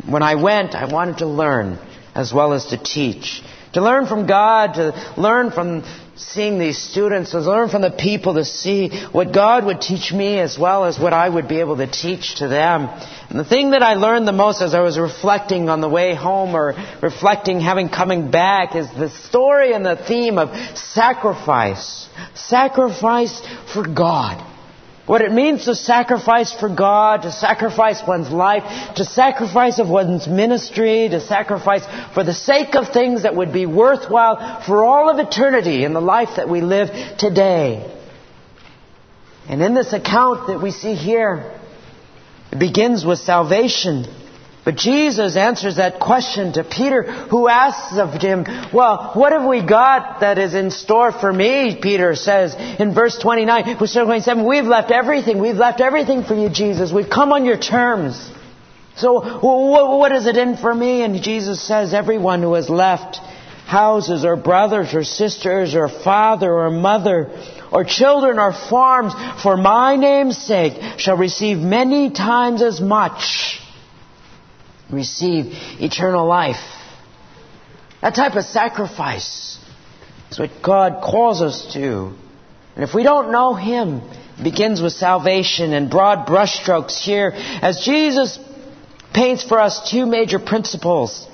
When 0.07 0.23
I 0.23 0.37
went, 0.37 0.75
I 0.75 0.93
wanted 0.93 1.19
to 1.19 1.27
learn 1.27 1.79
as 2.15 2.33
well 2.33 2.53
as 2.53 2.67
to 2.67 2.83
teach. 2.83 3.43
To 3.75 3.83
learn 3.83 4.07
from 4.07 4.27
God, 4.27 4.75
to 4.75 5.15
learn 5.17 5.51
from 5.51 5.85
seeing 6.17 6.59
these 6.59 6.79
students, 6.79 7.31
to 7.31 7.41
learn 7.41 7.69
from 7.69 7.83
the 7.83 7.91
people, 7.91 8.35
to 8.35 8.45
see 8.45 8.89
what 9.13 9.33
God 9.33 9.65
would 9.65 9.81
teach 9.81 10.13
me 10.13 10.41
as 10.41 10.59
well 10.59 10.85
as 10.85 10.99
what 10.99 11.13
I 11.13 11.29
would 11.29 11.49
be 11.49 11.61
able 11.61 11.77
to 11.77 11.87
teach 11.87 12.37
to 12.37 12.49
them. 12.49 12.89
And 13.31 13.39
the 13.39 13.45
thing 13.45 13.71
that 13.71 13.83
I 13.83 13.95
learned 13.95 14.27
the 14.27 14.33
most 14.33 14.63
as 14.63 14.75
I 14.75 14.81
was 14.81 14.99
reflecting 14.99 15.69
on 15.69 15.81
the 15.81 15.89
way 15.89 16.15
home 16.15 16.57
or 16.57 16.75
reflecting 17.03 17.61
having 17.61 17.89
coming 17.89 18.31
back 18.31 18.75
is 18.75 18.89
the 18.91 19.11
story 19.11 19.73
and 19.73 19.85
the 19.85 19.97
theme 19.97 20.39
of 20.39 20.57
sacrifice. 20.77 22.09
Sacrifice 22.35 23.41
for 23.73 23.87
God. 23.87 24.45
What 25.09 25.23
it 25.23 25.33
means 25.33 25.65
to 25.65 25.75
sacrifice 25.75 26.53
for 26.53 26.69
God, 26.69 27.23
to 27.23 27.33
sacrifice 27.33 28.03
one's 28.07 28.31
life, 28.31 28.95
to 28.97 29.07
sacrifice 29.07 29.79
of 29.79 29.89
one's 29.89 30.29
ministry, 30.29 31.09
to 31.09 31.19
sacrifice 31.19 31.83
for 32.13 32.25
the 32.25 32.35
sake 32.35 32.75
of 32.75 32.93
things 32.93 33.23
that 33.23 33.35
would 33.35 33.51
be 33.51 33.65
worthwhile 33.65 34.63
for 34.67 34.85
all 34.85 35.09
of 35.09 35.19
eternity 35.19 35.85
in 35.85 35.95
the 35.95 36.01
life 36.03 36.37
that 36.37 36.51
we 36.51 36.61
live 36.61 36.91
today. 37.17 37.91
And 39.49 39.63
in 39.63 39.73
this 39.73 39.95
account 39.95 40.49
that 40.49 40.61
we 40.63 40.73
see 40.73 40.95
here, 40.95 41.59
it 42.53 42.59
begins 42.59 43.03
with 43.03 43.19
salvation. 43.19 44.05
But 44.69 44.77
Jesus 44.77 45.35
answers 45.35 45.77
that 45.77 45.99
question 45.99 46.53
to 46.53 46.63
Peter, 46.63 47.03
who 47.03 47.49
asks 47.49 47.97
of 47.97 48.13
him, 48.13 48.45
Well, 48.71 49.13
what 49.15 49.33
have 49.33 49.49
we 49.49 49.67
got 49.67 50.21
that 50.21 50.37
is 50.37 50.53
in 50.53 50.71
store 50.71 51.11
for 51.11 51.33
me? 51.33 51.79
Peter 51.81 52.15
says 52.15 52.55
in 52.79 52.93
verse 52.93 53.17
29, 53.17 53.79
verse 53.79 53.95
27, 53.95 54.45
We've 54.47 54.67
left 54.67 54.91
everything. 54.91 55.41
We've 55.41 55.57
left 55.57 55.81
everything 55.81 56.23
for 56.23 56.35
you, 56.35 56.51
Jesus. 56.51 56.93
We've 56.93 57.09
come 57.09 57.33
on 57.33 57.47
your 57.47 57.57
terms. 57.57 58.31
So, 58.95 59.41
what 59.41 60.13
is 60.13 60.27
it 60.27 60.37
in 60.37 60.59
for 60.59 60.75
me? 60.75 61.01
And 61.03 61.23
Jesus 61.23 61.67
says, 61.67 61.95
Everyone 61.95 62.43
who 62.43 62.53
has 62.53 62.69
left 62.69 63.17
houses 63.65 64.23
or 64.23 64.37
brothers 64.37 64.93
or 64.93 65.03
sisters 65.03 65.75
or 65.75 65.89
father 65.89 66.53
or 66.53 66.69
mother 66.71 67.31
or 67.73 67.85
children 67.85 68.39
or 68.39 68.53
farms 68.53 69.15
for 69.43 69.57
my 69.57 69.97
name's 69.97 70.37
sake 70.37 70.75
shall 70.99 71.17
receive 71.17 71.57
many 71.57 72.11
times 72.11 72.61
as 72.61 72.83
much 72.83 73.63
receive 74.91 75.47
eternal 75.81 76.27
life. 76.27 76.57
That 78.01 78.15
type 78.15 78.35
of 78.37 78.45
sacrifice 78.45 79.59
is 80.31 80.39
what 80.39 80.51
God 80.63 81.03
calls 81.03 81.43
us 81.43 81.73
to. 81.75 82.15
And 82.75 82.85
if 82.85 82.95
we 82.95 83.03
don't 83.03 83.33
know 83.33 83.55
Him, 83.55 84.03
it 84.39 84.45
begins 84.45 84.81
with 84.81 84.93
salvation 84.93 85.73
and 85.73 85.91
broad 85.91 86.27
brushstrokes 86.27 86.99
here 86.99 87.33
as 87.35 87.85
Jesus 87.85 88.39
paints 89.13 89.43
for 89.43 89.59
us 89.61 89.91
two 89.91 90.07
major 90.07 90.39
principles 90.39 91.27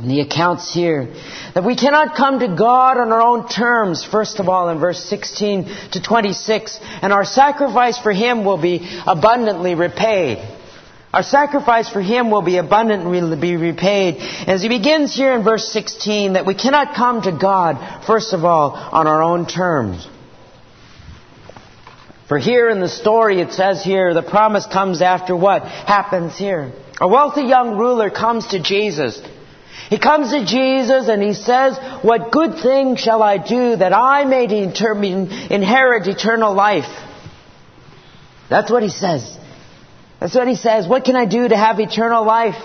in 0.00 0.08
the 0.08 0.20
accounts 0.20 0.72
here 0.72 1.14
that 1.54 1.64
we 1.64 1.76
cannot 1.76 2.16
come 2.16 2.40
to 2.40 2.48
God 2.48 2.96
on 2.96 3.12
our 3.12 3.20
own 3.20 3.48
terms, 3.48 4.04
first 4.04 4.40
of 4.40 4.48
all 4.48 4.70
in 4.70 4.80
verse 4.80 5.04
16 5.04 5.66
to 5.92 6.02
26, 6.02 6.80
and 7.02 7.12
our 7.12 7.24
sacrifice 7.24 7.98
for 7.98 8.12
Him 8.12 8.44
will 8.44 8.60
be 8.60 8.88
abundantly 9.06 9.74
repaid. 9.74 10.38
Our 11.12 11.24
sacrifice 11.24 11.88
for 11.88 12.00
Him 12.00 12.30
will 12.30 12.42
be 12.42 12.56
abundantly 12.56 13.36
be 13.36 13.56
repaid. 13.56 14.18
As 14.46 14.62
He 14.62 14.68
begins 14.68 15.14
here 15.14 15.34
in 15.34 15.42
verse 15.42 15.72
16, 15.72 16.34
that 16.34 16.46
we 16.46 16.54
cannot 16.54 16.94
come 16.94 17.22
to 17.22 17.32
God, 17.32 18.04
first 18.06 18.32
of 18.32 18.44
all, 18.44 18.72
on 18.72 19.08
our 19.08 19.22
own 19.22 19.46
terms. 19.46 20.06
For 22.28 22.38
here 22.38 22.70
in 22.70 22.78
the 22.78 22.88
story, 22.88 23.40
it 23.40 23.52
says 23.52 23.82
here, 23.82 24.14
the 24.14 24.22
promise 24.22 24.64
comes 24.64 25.02
after 25.02 25.34
what 25.34 25.64
happens 25.64 26.38
here. 26.38 26.72
A 27.00 27.08
wealthy 27.08 27.42
young 27.42 27.76
ruler 27.76 28.08
comes 28.08 28.46
to 28.48 28.62
Jesus. 28.62 29.20
He 29.88 29.98
comes 29.98 30.30
to 30.30 30.44
Jesus 30.44 31.08
and 31.08 31.20
he 31.20 31.34
says, 31.34 31.76
What 32.02 32.30
good 32.30 32.60
thing 32.62 32.94
shall 32.94 33.24
I 33.24 33.38
do 33.38 33.74
that 33.74 33.92
I 33.92 34.24
may 34.26 34.44
inherit 34.44 36.06
eternal 36.06 36.54
life? 36.54 36.88
That's 38.48 38.70
what 38.70 38.84
he 38.84 38.90
says. 38.90 39.36
That's 40.20 40.34
what 40.34 40.48
he 40.48 40.54
says. 40.54 40.86
What 40.86 41.04
can 41.04 41.16
I 41.16 41.24
do 41.24 41.48
to 41.48 41.56
have 41.56 41.80
eternal 41.80 42.24
life? 42.24 42.56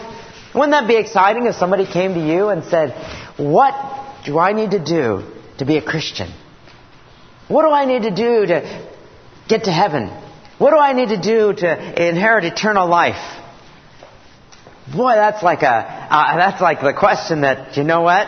Wouldn't 0.54 0.72
that 0.72 0.88
be 0.88 0.98
exciting 0.98 1.46
if 1.46 1.56
somebody 1.56 1.86
came 1.86 2.14
to 2.14 2.20
you 2.20 2.50
and 2.50 2.64
said, 2.66 2.92
What 3.38 3.74
do 4.26 4.38
I 4.38 4.54
need 4.54 4.72
to 4.72 4.84
do 4.84 5.24
to 5.58 5.66
be 5.66 5.78
a 5.78 5.82
Christian? 5.82 6.32
What 7.48 7.64
do 7.64 7.70
I 7.70 7.86
need 7.86 8.04
to 8.04 8.12
do 8.12 8.46
to 8.48 8.90
get 9.48 9.66
to 9.66 9.72
heaven? 9.72 10.08
What 10.58 10.72
do 10.72 10.78
I 10.78 10.94
need 10.94 11.10
to 11.10 11.22
do 11.22 11.54
to 11.54 12.08
inherit 12.10 12.46
eternal 12.46 12.88
life? 12.88 13.42
Boy, 14.94 15.16
that's 15.16 15.42
like 15.42 15.62
a 15.64 15.68
uh, 15.68 16.38
that's 16.38 16.62
like 16.62 16.82
the 16.82 16.94
question 16.94 17.42
that 17.42 17.76
you 17.78 17.84
know 17.84 18.02
what? 18.02 18.28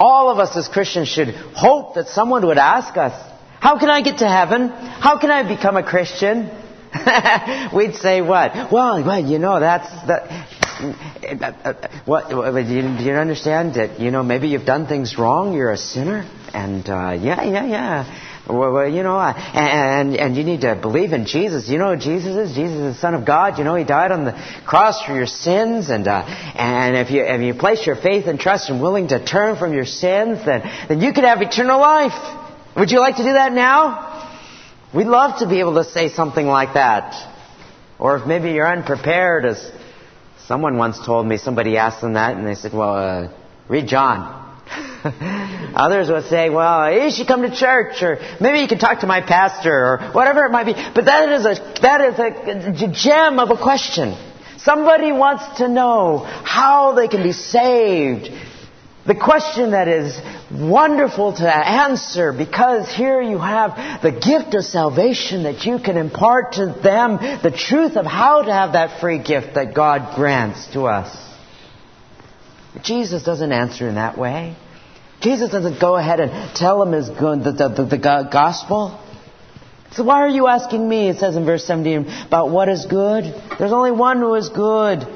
All 0.00 0.30
of 0.30 0.38
us 0.38 0.56
as 0.56 0.68
Christians 0.68 1.08
should 1.08 1.28
hope 1.28 1.94
that 1.94 2.08
someone 2.08 2.44
would 2.46 2.58
ask 2.58 2.96
us, 2.96 3.14
"How 3.60 3.78
can 3.78 3.88
I 3.88 4.02
get 4.02 4.18
to 4.18 4.28
heaven? 4.28 4.68
How 4.68 5.18
can 5.18 5.30
I 5.30 5.42
become 5.46 5.76
a 5.76 5.82
Christian?" 5.82 6.50
We'd 7.74 7.96
say 7.96 8.20
what? 8.20 8.72
Well, 8.72 9.04
well, 9.04 9.24
you 9.24 9.38
know, 9.38 9.58
that's 9.60 9.88
that. 10.06 10.48
What? 12.04 12.28
Do 12.28 12.60
you, 12.60 12.82
you 12.82 13.12
understand 13.14 13.74
that? 13.74 14.00
You 14.00 14.10
know, 14.10 14.22
maybe 14.22 14.48
you've 14.48 14.66
done 14.66 14.86
things 14.86 15.18
wrong. 15.18 15.54
You're 15.54 15.72
a 15.72 15.76
sinner, 15.76 16.28
and 16.52 16.88
uh, 16.88 17.16
yeah, 17.20 17.42
yeah, 17.42 17.66
yeah. 17.66 18.30
Well, 18.46 18.86
you 18.86 19.02
know, 19.02 19.18
and, 19.18 20.14
and 20.16 20.36
you 20.36 20.44
need 20.44 20.60
to 20.60 20.74
believe 20.74 21.14
in 21.14 21.24
Jesus. 21.24 21.66
You 21.68 21.78
know 21.78 21.96
Jesus 21.96 22.50
is? 22.50 22.54
Jesus 22.54 22.76
is 22.76 22.94
the 22.94 23.00
Son 23.00 23.14
of 23.14 23.24
God. 23.24 23.58
You 23.58 23.64
know 23.64 23.74
He 23.74 23.84
died 23.84 24.12
on 24.12 24.26
the 24.26 24.32
cross 24.66 25.02
for 25.02 25.14
your 25.14 25.26
sins. 25.26 25.88
And, 25.88 26.06
uh, 26.06 26.22
and 26.54 26.94
if, 26.94 27.10
you, 27.10 27.24
if 27.24 27.40
you 27.40 27.54
place 27.54 27.86
your 27.86 27.96
faith 27.96 28.26
and 28.26 28.38
trust 28.38 28.68
and 28.68 28.82
willing 28.82 29.08
to 29.08 29.24
turn 29.24 29.56
from 29.56 29.72
your 29.72 29.86
sins, 29.86 30.44
then, 30.44 30.70
then 30.88 31.00
you 31.00 31.14
could 31.14 31.24
have 31.24 31.40
eternal 31.40 31.80
life. 31.80 32.12
Would 32.76 32.90
you 32.90 33.00
like 33.00 33.16
to 33.16 33.22
do 33.22 33.32
that 33.32 33.52
now? 33.52 34.13
We'd 34.94 35.08
love 35.08 35.40
to 35.40 35.48
be 35.48 35.58
able 35.58 35.74
to 35.74 35.82
say 35.82 36.08
something 36.08 36.46
like 36.46 36.74
that. 36.74 37.28
Or 37.98 38.16
if 38.16 38.28
maybe 38.28 38.52
you're 38.52 38.70
unprepared, 38.70 39.44
as 39.44 39.72
someone 40.46 40.76
once 40.76 41.04
told 41.04 41.26
me, 41.26 41.36
somebody 41.36 41.76
asked 41.76 42.00
them 42.00 42.12
that, 42.12 42.36
and 42.36 42.46
they 42.46 42.54
said, 42.54 42.72
well, 42.72 42.94
uh, 42.94 43.28
read 43.68 43.88
John. 43.88 44.40
Others 45.74 46.10
would 46.10 46.26
say, 46.26 46.48
well, 46.48 46.92
you 46.92 47.10
should 47.10 47.26
come 47.26 47.42
to 47.42 47.52
church, 47.52 48.02
or 48.02 48.20
maybe 48.40 48.60
you 48.60 48.68
can 48.68 48.78
talk 48.78 49.00
to 49.00 49.08
my 49.08 49.20
pastor, 49.20 49.72
or 49.72 50.10
whatever 50.12 50.44
it 50.44 50.52
might 50.52 50.64
be. 50.64 50.74
But 50.74 51.06
that 51.06 51.28
is 51.28 51.44
a, 51.44 51.80
that 51.82 52.00
is 52.00 52.82
a 52.82 52.92
gem 52.92 53.40
of 53.40 53.50
a 53.50 53.60
question. 53.60 54.16
Somebody 54.58 55.10
wants 55.10 55.58
to 55.58 55.66
know 55.66 56.18
how 56.18 56.92
they 56.94 57.08
can 57.08 57.24
be 57.24 57.32
saved. 57.32 58.28
The 59.06 59.14
question 59.14 59.72
that 59.72 59.86
is 59.86 60.18
wonderful 60.50 61.34
to 61.34 61.46
answer 61.46 62.32
because 62.32 62.90
here 62.90 63.20
you 63.20 63.38
have 63.38 64.02
the 64.02 64.12
gift 64.12 64.54
of 64.54 64.64
salvation 64.64 65.42
that 65.42 65.66
you 65.66 65.78
can 65.78 65.98
impart 65.98 66.52
to 66.54 66.66
them 66.66 67.16
the 67.42 67.54
truth 67.54 67.96
of 67.96 68.06
how 68.06 68.42
to 68.42 68.52
have 68.52 68.72
that 68.72 69.00
free 69.00 69.18
gift 69.22 69.56
that 69.56 69.74
God 69.74 70.16
grants 70.16 70.72
to 70.72 70.84
us. 70.84 71.14
Jesus 72.82 73.22
doesn't 73.24 73.52
answer 73.52 73.88
in 73.88 73.96
that 73.96 74.16
way. 74.16 74.56
Jesus 75.20 75.50
doesn't 75.50 75.80
go 75.80 75.96
ahead 75.96 76.20
and 76.20 76.56
tell 76.56 76.80
them 76.82 76.92
his 76.92 77.10
good, 77.10 77.44
the, 77.44 77.52
the, 77.52 77.84
the 77.84 77.98
gospel. 77.98 79.00
So 79.92 80.02
why 80.02 80.22
are 80.22 80.28
you 80.28 80.48
asking 80.48 80.88
me, 80.88 81.08
it 81.08 81.18
says 81.18 81.36
in 81.36 81.44
verse 81.44 81.64
17, 81.66 82.08
about 82.26 82.50
what 82.50 82.70
is 82.70 82.86
good? 82.86 83.24
There's 83.58 83.72
only 83.72 83.92
one 83.92 84.18
who 84.18 84.34
is 84.34 84.48
good. 84.48 85.06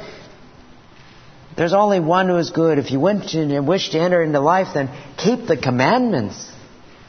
There's 1.58 1.72
only 1.72 1.98
one 1.98 2.28
who 2.28 2.36
is 2.36 2.50
good. 2.50 2.78
If 2.78 2.92
you 2.92 3.00
wish 3.00 3.90
to 3.90 3.98
enter 3.98 4.22
into 4.22 4.38
life, 4.38 4.68
then 4.74 4.88
keep 5.16 5.48
the 5.48 5.56
commandments. 5.56 6.52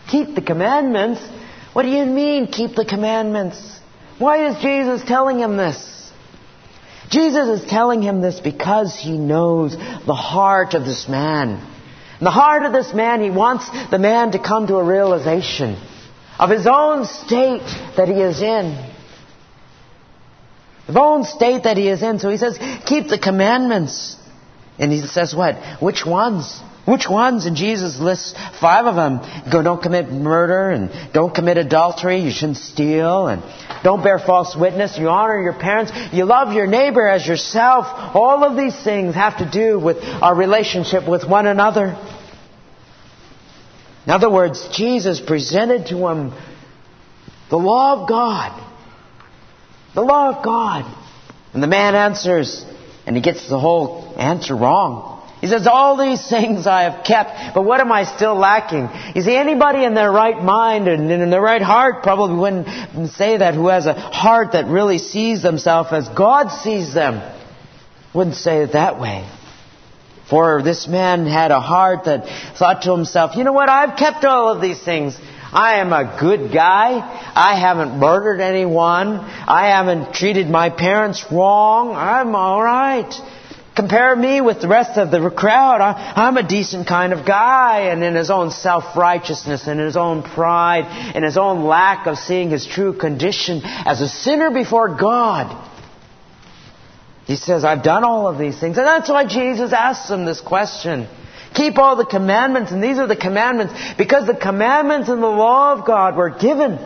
Keep 0.10 0.34
the 0.34 0.42
commandments? 0.42 1.22
What 1.74 1.84
do 1.84 1.90
you 1.90 2.04
mean, 2.04 2.48
keep 2.48 2.76
the 2.76 2.84
commandments? 2.84 3.80
Why 4.18 4.48
is 4.48 4.60
Jesus 4.60 5.08
telling 5.08 5.38
him 5.38 5.56
this? 5.56 6.12
Jesus 7.12 7.62
is 7.62 7.70
telling 7.70 8.02
him 8.02 8.22
this 8.22 8.40
because 8.40 9.00
he 9.00 9.20
knows 9.20 9.78
the 9.78 10.16
heart 10.16 10.74
of 10.74 10.84
this 10.84 11.08
man. 11.08 11.50
In 12.20 12.24
the 12.24 12.32
heart 12.32 12.64
of 12.64 12.74
this 12.74 12.92
man, 12.92 13.22
he 13.22 13.30
wants 13.30 13.70
the 13.92 14.00
man 14.00 14.32
to 14.32 14.40
come 14.40 14.66
to 14.66 14.78
a 14.78 14.84
realization 14.84 15.78
of 16.40 16.50
his 16.50 16.66
own 16.66 17.06
state 17.06 17.62
that 17.98 18.08
he 18.08 18.20
is 18.20 18.42
in. 18.42 18.94
The 20.88 21.00
own 21.00 21.24
state 21.24 21.66
that 21.66 21.78
he 21.78 21.88
is 21.88 22.02
in. 22.02 22.18
So 22.18 22.32
he 22.32 22.38
says, 22.38 22.58
keep 22.88 23.10
the 23.10 23.20
commandments. 23.20 24.16
And 24.80 24.92
he 24.92 25.02
says 25.02 25.36
what? 25.36 25.82
Which 25.82 26.06
ones? 26.06 26.62
Which 26.86 27.08
ones? 27.08 27.46
And 27.46 27.56
Jesus 27.56 28.00
lists 28.00 28.34
five 28.60 28.86
of 28.86 28.96
them. 28.96 29.20
Go, 29.52 29.62
don't 29.62 29.82
commit 29.82 30.10
murder 30.10 30.72
and 30.72 31.14
don't 31.14 31.36
commit 31.36 31.58
adultery. 31.58 32.22
You 32.22 32.32
shouldn't 32.32 32.58
steal 32.58 33.28
and 33.28 33.44
don't 33.84 34.04
bear 34.04 34.18
false 34.18 34.56
witness. 34.56 34.98
You 34.98 35.10
honor 35.10 35.40
your 35.42 35.54
parents. 35.54 35.92
You 36.12 36.26
love 36.26 36.54
your 36.54 36.66
neighbor 36.66 37.08
as 37.08 37.28
yourself. 37.28 37.86
All 38.16 38.44
of 38.44 38.58
these 38.58 38.82
things 38.84 39.14
have 39.16 39.38
to 39.38 39.50
do 39.50 39.78
with 39.78 39.98
our 40.04 40.36
relationship 40.36 41.08
with 41.08 41.28
one 41.30 41.46
another. 41.46 41.96
In 44.06 44.12
other 44.12 44.32
words, 44.32 44.68
Jesus 44.74 45.20
presented 45.20 45.88
to 45.88 46.08
him 46.08 46.34
the 47.50 47.58
law 47.58 48.02
of 48.02 48.10
God. 48.10 48.66
The 49.94 50.02
law 50.02 50.36
of 50.36 50.44
God. 50.44 50.86
And 51.54 51.62
the 51.62 51.68
man 51.68 51.94
answers, 51.94 52.66
and 53.10 53.18
he 53.18 53.24
gets 53.24 53.50
the 53.50 53.60
whole 53.60 54.14
answer 54.20 54.56
wrong. 54.56 55.20
He 55.42 55.48
says, 55.48 55.66
all 55.66 55.98
these 55.98 56.30
things 56.30 56.68
I 56.68 56.84
have 56.84 57.04
kept, 57.04 57.56
but 57.56 57.64
what 57.64 57.82
am 57.82 57.92
I 57.92 58.04
still 58.04 58.36
lacking? 58.36 58.88
You 59.16 59.24
see, 59.24 59.36
anybody 59.36 59.84
in 59.84 59.96
their 59.96 60.12
right 60.12 60.40
mind 60.40 60.88
and 60.88 61.10
in 61.10 61.32
their 61.32 61.42
right 61.42 61.62
heart 61.62 62.04
probably 62.04 62.36
wouldn't 62.38 63.10
say 63.14 63.38
that 63.38 63.56
who 63.56 63.68
has 63.70 63.88
a 63.88 63.94
heart 63.94 64.52
that 64.52 64.68
really 64.68 65.00
sees 65.00 65.42
themselves 65.42 65.90
as 65.92 66.08
God 66.10 66.50
sees 66.50 66.94
them. 66.94 67.20
Wouldn't 68.14 68.36
say 68.36 68.62
it 68.62 68.74
that 68.74 69.02
way. 69.02 69.28
For 70.30 70.62
this 70.62 70.88
man 70.88 71.26
had 71.26 71.50
a 71.50 71.60
heart 71.60 72.06
that 72.06 72.28
thought 72.60 72.84
to 72.84 72.92
himself, 72.92 73.36
you 73.36 73.44
know 73.44 73.54
what, 73.54 73.70
I've 73.70 73.98
kept 73.98 74.24
all 74.24 74.54
of 74.54 74.62
these 74.62 74.84
things. 74.84 75.18
I 75.52 75.80
am 75.80 75.94
a 75.94 76.18
good 76.20 76.54
guy. 76.54 77.00
I 77.36 77.60
haven't 77.60 77.98
murdered 77.98 78.40
anyone. 78.40 79.18
I 79.18 79.70
haven't 79.70 80.14
treated 80.14 80.48
my 80.48 80.70
parents 80.70 81.26
wrong. 81.32 81.96
I'm 81.96 82.36
alright. 82.36 83.14
Compare 83.76 84.16
me 84.16 84.42
with 84.42 84.62
the 84.62 84.68
rest 84.68 84.98
of 84.98 85.10
the 85.10 85.30
crowd. 85.32 85.82
I, 85.82 86.28
am 86.28 86.38
a 86.38 86.48
decent 86.48 86.88
kind 86.88 87.14
of 87.14 87.26
guy. 87.26 87.92
And 87.92 88.04
in 88.04 88.14
his 88.14 88.30
own 88.30 88.52
self-righteousness 88.52 89.68
and 89.68 89.80
in 89.80 89.86
his 89.86 89.98
own 89.98 90.22
pride 90.22 90.86
and 91.16 91.24
his 91.24 91.38
own 91.38 91.64
lack 91.64 92.06
of 92.06 92.18
seeing 92.18 92.52
his 92.52 92.68
true 92.68 92.94
condition 92.94 93.62
as 93.64 94.02
a 94.02 94.08
sinner 94.08 94.52
before 94.52 94.98
God, 94.98 95.68
he 97.26 97.36
says, 97.36 97.64
I've 97.64 97.84
done 97.84 98.04
all 98.04 98.28
of 98.28 98.38
these 98.38 98.60
things. 98.60 98.78
And 98.78 98.86
that's 98.86 99.10
why 99.10 99.26
Jesus 99.26 99.72
asks 99.72 100.10
him 100.10 100.26
this 100.26 100.42
question. 100.42 101.08
Keep 101.54 101.78
all 101.78 101.96
the 101.96 102.06
commandments, 102.06 102.72
and 102.72 102.84
these 102.84 103.00
are 103.00 103.08
the 103.08 103.16
commandments, 103.16 103.74
because 103.98 104.28
the 104.28 104.36
commandments 104.36 105.10
and 105.10 105.22
the 105.22 105.28
law 105.28 105.74
of 105.74 105.86
God 105.86 106.16
were 106.16 106.30
given 106.30 106.78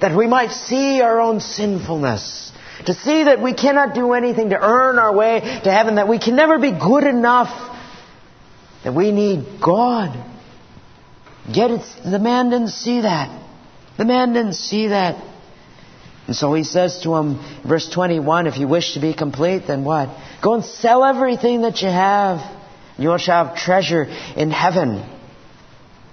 that 0.00 0.16
we 0.16 0.26
might 0.26 0.50
see 0.50 1.00
our 1.00 1.20
own 1.20 1.40
sinfulness. 1.40 2.52
To 2.86 2.94
see 2.94 3.24
that 3.24 3.42
we 3.42 3.52
cannot 3.52 3.94
do 3.94 4.12
anything 4.12 4.50
to 4.50 4.58
earn 4.58 4.98
our 4.98 5.14
way 5.14 5.40
to 5.40 5.70
heaven, 5.70 5.96
that 5.96 6.08
we 6.08 6.18
can 6.18 6.36
never 6.36 6.58
be 6.58 6.70
good 6.70 7.04
enough, 7.04 7.48
that 8.84 8.94
we 8.94 9.12
need 9.12 9.60
God. 9.62 10.16
Yet 11.48 11.82
the 12.04 12.18
man 12.18 12.50
didn't 12.50 12.68
see 12.68 13.02
that. 13.02 13.28
The 13.98 14.04
man 14.04 14.32
didn't 14.32 14.54
see 14.54 14.88
that. 14.88 15.22
And 16.26 16.36
so 16.36 16.54
he 16.54 16.64
says 16.64 17.00
to 17.02 17.14
him, 17.16 17.40
verse 17.66 17.90
21, 17.90 18.46
if 18.46 18.56
you 18.56 18.68
wish 18.68 18.94
to 18.94 19.00
be 19.00 19.12
complete, 19.12 19.66
then 19.66 19.84
what? 19.84 20.08
Go 20.42 20.54
and 20.54 20.64
sell 20.64 21.04
everything 21.04 21.62
that 21.62 21.82
you 21.82 21.88
have 21.88 22.59
you 23.00 23.16
shall 23.18 23.46
have 23.46 23.56
treasure 23.56 24.04
in 24.36 24.50
heaven. 24.50 25.02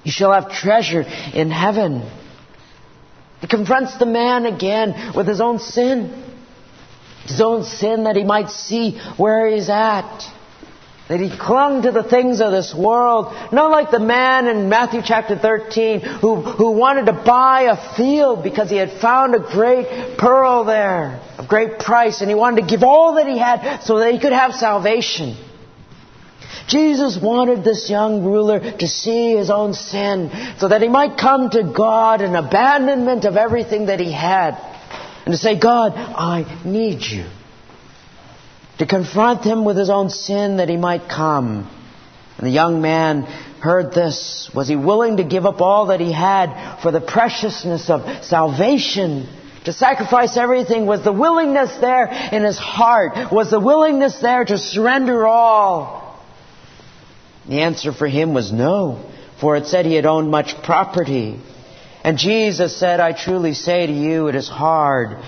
You 0.04 0.12
shall 0.12 0.32
have 0.32 0.52
treasure 0.54 1.02
in 1.34 1.52
heaven. 1.52 2.10
He 3.42 3.48
confronts 3.48 3.98
the 3.98 4.06
man 4.06 4.46
again 4.46 5.12
with 5.14 5.28
his 5.28 5.42
own 5.42 5.60
sin. 5.60 6.24
His 7.24 7.42
own 7.42 7.66
sin 7.66 8.06
that 8.06 8.16
he 8.16 8.24
might 8.24 8.50
see 8.50 8.98
where 9.18 9.50
he's 9.50 9.70
at. 9.70 10.24
That 11.10 11.20
he 11.20 11.30
clung 11.38 11.82
to 11.82 11.92
the 11.92 12.04
things 12.04 12.40
of 12.42 12.52
this 12.52 12.74
world, 12.74 13.34
not 13.52 13.70
like 13.72 13.92
the 13.92 14.00
man 14.00 14.48
in 14.48 14.70
Matthew 14.70 15.02
chapter 15.04 15.38
13 15.38 16.00
who, 16.02 16.36
who 16.42 16.72
wanted 16.72 17.06
to 17.06 17.14
buy 17.14 17.64
a 17.64 17.96
field 17.96 18.44
because 18.44 18.70
he 18.70 18.78
had 18.78 18.92
found 19.02 19.36
a 19.36 19.40
great 19.40 20.18
pearl 20.18 20.64
there, 20.64 21.22
of 21.38 21.48
great 21.48 21.80
price, 21.80 22.22
and 22.22 22.30
he 22.30 22.36
wanted 22.36 22.62
to 22.62 22.68
give 22.68 22.84
all 22.84 23.16
that 23.16 23.28
he 23.28 23.38
had 23.38 23.84
so 23.84 24.00
that 24.00 24.14
he 24.14 24.20
could 24.20 24.34
have 24.34 24.54
salvation. 24.54 25.38
Jesus 26.68 27.18
wanted 27.22 27.64
this 27.64 27.90
young 27.90 28.24
ruler 28.24 28.60
to 28.60 28.88
see 28.88 29.36
his 29.36 29.50
own 29.50 29.74
sin 29.74 30.32
so 30.60 30.68
that 30.68 30.82
he 30.82 30.88
might 30.88 31.18
come 31.18 31.50
to 31.50 31.64
God 31.64 32.22
in 32.22 32.36
abandonment 32.36 33.26
of 33.26 33.38
everything 33.38 33.88
that 33.88 34.00
he 34.00 34.12
had 34.12 34.58
and 35.28 35.34
to 35.34 35.38
say, 35.38 35.60
God, 35.60 35.92
I 35.94 36.62
need 36.64 37.02
you. 37.02 37.26
To 38.80 38.86
confront 38.86 39.44
him 39.44 39.66
with 39.66 39.76
his 39.76 39.90
own 39.90 40.10
sin 40.10 40.58
that 40.58 40.70
he 40.70 40.78
might 40.78 41.10
come. 41.10 41.70
And 42.38 42.48
the 42.48 42.52
young 42.52 42.82
man 42.82 43.24
heard 43.60 43.92
this. 43.94 44.50
Was 44.56 44.70
he 44.70 44.78
willing 44.78 45.18
to 45.18 45.26
give 45.26 45.46
up 45.46 45.60
all 45.60 45.88
that 45.88 46.00
he 46.00 46.14
had 46.14 46.80
for 46.82 46.92
the 46.92 47.02
preciousness 47.02 47.90
of 47.90 48.24
salvation? 48.24 49.28
To 49.66 49.74
sacrifice 49.74 50.38
everything? 50.38 50.86
Was 50.86 51.04
the 51.04 51.12
willingness 51.12 51.76
there 51.82 52.06
in 52.06 52.46
his 52.46 52.58
heart? 52.58 53.30
Was 53.30 53.52
the 53.52 53.60
willingness 53.60 54.22
there 54.22 54.46
to 54.46 54.58
surrender 54.58 55.28
all? 55.28 56.07
The 57.48 57.62
answer 57.62 57.94
for 57.94 58.08
him 58.08 58.34
was 58.34 58.52
no, 58.52 59.04
for 59.40 59.56
it 59.56 59.68
said 59.68 59.86
he 59.86 59.96
had 59.96 60.06
owned 60.06 60.30
much 60.30 60.62
property. 60.64 61.40
And 62.04 62.18
Jesus 62.18 62.78
said, 62.78 63.00
I 63.00 63.14
truly 63.14 63.54
say 63.54 63.88
to 63.88 63.94
you, 63.94 64.28
it 64.28 64.36
is 64.36 64.50
hard 64.50 65.24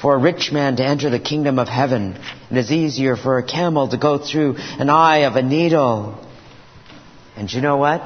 for 0.00 0.14
a 0.14 0.18
rich 0.18 0.50
man 0.50 0.76
to 0.76 0.84
enter 0.84 1.10
the 1.10 1.18
kingdom 1.18 1.58
of 1.58 1.68
heaven. 1.68 2.18
It 2.50 2.56
is 2.56 2.72
easier 2.72 3.16
for 3.16 3.38
a 3.38 3.42
camel 3.42 3.88
to 3.88 3.96
go 3.96 4.18
through 4.18 4.56
an 4.56 4.90
eye 4.90 5.24
of 5.24 5.36
a 5.36 5.42
needle. 5.42 6.26
And 7.36 7.52
you 7.52 7.60
know 7.60 7.76
what? 7.76 8.02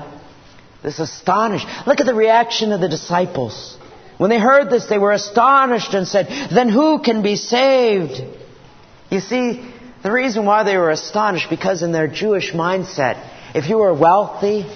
This 0.83 0.99
astonished. 0.99 1.67
Look 1.87 2.01
at 2.01 2.07
the 2.07 2.15
reaction 2.15 2.73
of 2.73 2.81
the 2.81 2.89
disciples. 2.89 3.79
When 4.19 4.31
they 4.31 4.39
heard 4.39 4.71
this, 4.71 4.87
they 4.87 4.99
were 4.99 5.13
astonished 5.13 5.95
and 5.95 6.07
said, 6.07 6.27
Then 6.53 6.69
who 6.69 7.01
can 7.01 7.23
be 7.23 7.37
saved? 7.37 8.23
You 9.11 9.21
see, 9.21 9.65
the 10.03 10.13
reason 10.13 10.45
why 10.45 10.63
they 10.65 10.77
were 10.77 10.91
astonished, 10.91 11.49
because 11.49 11.83
in 11.83 11.93
their 11.93 12.09
Jewish 12.09 12.53
mindset, 12.53 13.34
if 13.55 13.69
you 13.69 13.79
were 13.79 13.95
wealthy, 13.95 14.67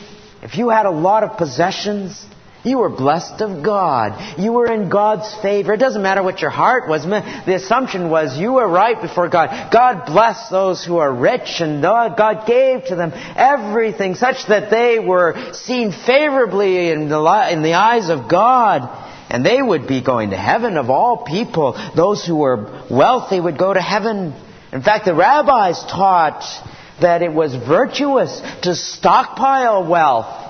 if 0.42 0.56
you 0.56 0.68
had 0.70 0.86
a 0.86 0.90
lot 0.90 1.24
of 1.24 1.36
possessions, 1.36 2.24
You 2.64 2.78
were 2.78 2.88
blessed 2.88 3.40
of 3.40 3.62
God. 3.62 4.38
You 4.38 4.52
were 4.52 4.70
in 4.70 4.88
God's 4.88 5.32
favor. 5.42 5.74
It 5.74 5.78
doesn't 5.78 6.02
matter 6.02 6.24
what 6.24 6.40
your 6.40 6.50
heart 6.50 6.88
was. 6.88 7.04
The 7.04 7.54
assumption 7.54 8.10
was 8.10 8.36
you 8.36 8.54
were 8.54 8.68
right 8.68 9.00
before 9.00 9.28
God. 9.28 9.72
God 9.72 10.06
blessed 10.06 10.50
those 10.50 10.84
who 10.84 10.96
are 10.96 11.12
rich 11.12 11.60
and 11.60 11.80
God 11.80 12.46
gave 12.46 12.86
to 12.86 12.96
them 12.96 13.12
everything 13.36 14.16
such 14.16 14.46
that 14.48 14.70
they 14.70 14.98
were 14.98 15.52
seen 15.52 15.92
favorably 15.92 16.90
in 16.90 17.08
the, 17.08 17.48
in 17.52 17.62
the 17.62 17.74
eyes 17.74 18.10
of 18.10 18.28
God. 18.28 19.06
And 19.30 19.46
they 19.46 19.62
would 19.62 19.86
be 19.86 20.02
going 20.02 20.30
to 20.30 20.36
heaven 20.36 20.76
of 20.76 20.90
all 20.90 21.24
people. 21.24 21.78
Those 21.94 22.24
who 22.26 22.36
were 22.36 22.84
wealthy 22.90 23.38
would 23.38 23.58
go 23.58 23.72
to 23.72 23.80
heaven. 23.80 24.34
In 24.72 24.82
fact, 24.82 25.04
the 25.04 25.14
rabbis 25.14 25.84
taught 25.84 26.42
that 27.00 27.22
it 27.22 27.32
was 27.32 27.54
virtuous 27.54 28.40
to 28.62 28.74
stockpile 28.74 29.86
wealth. 29.86 30.48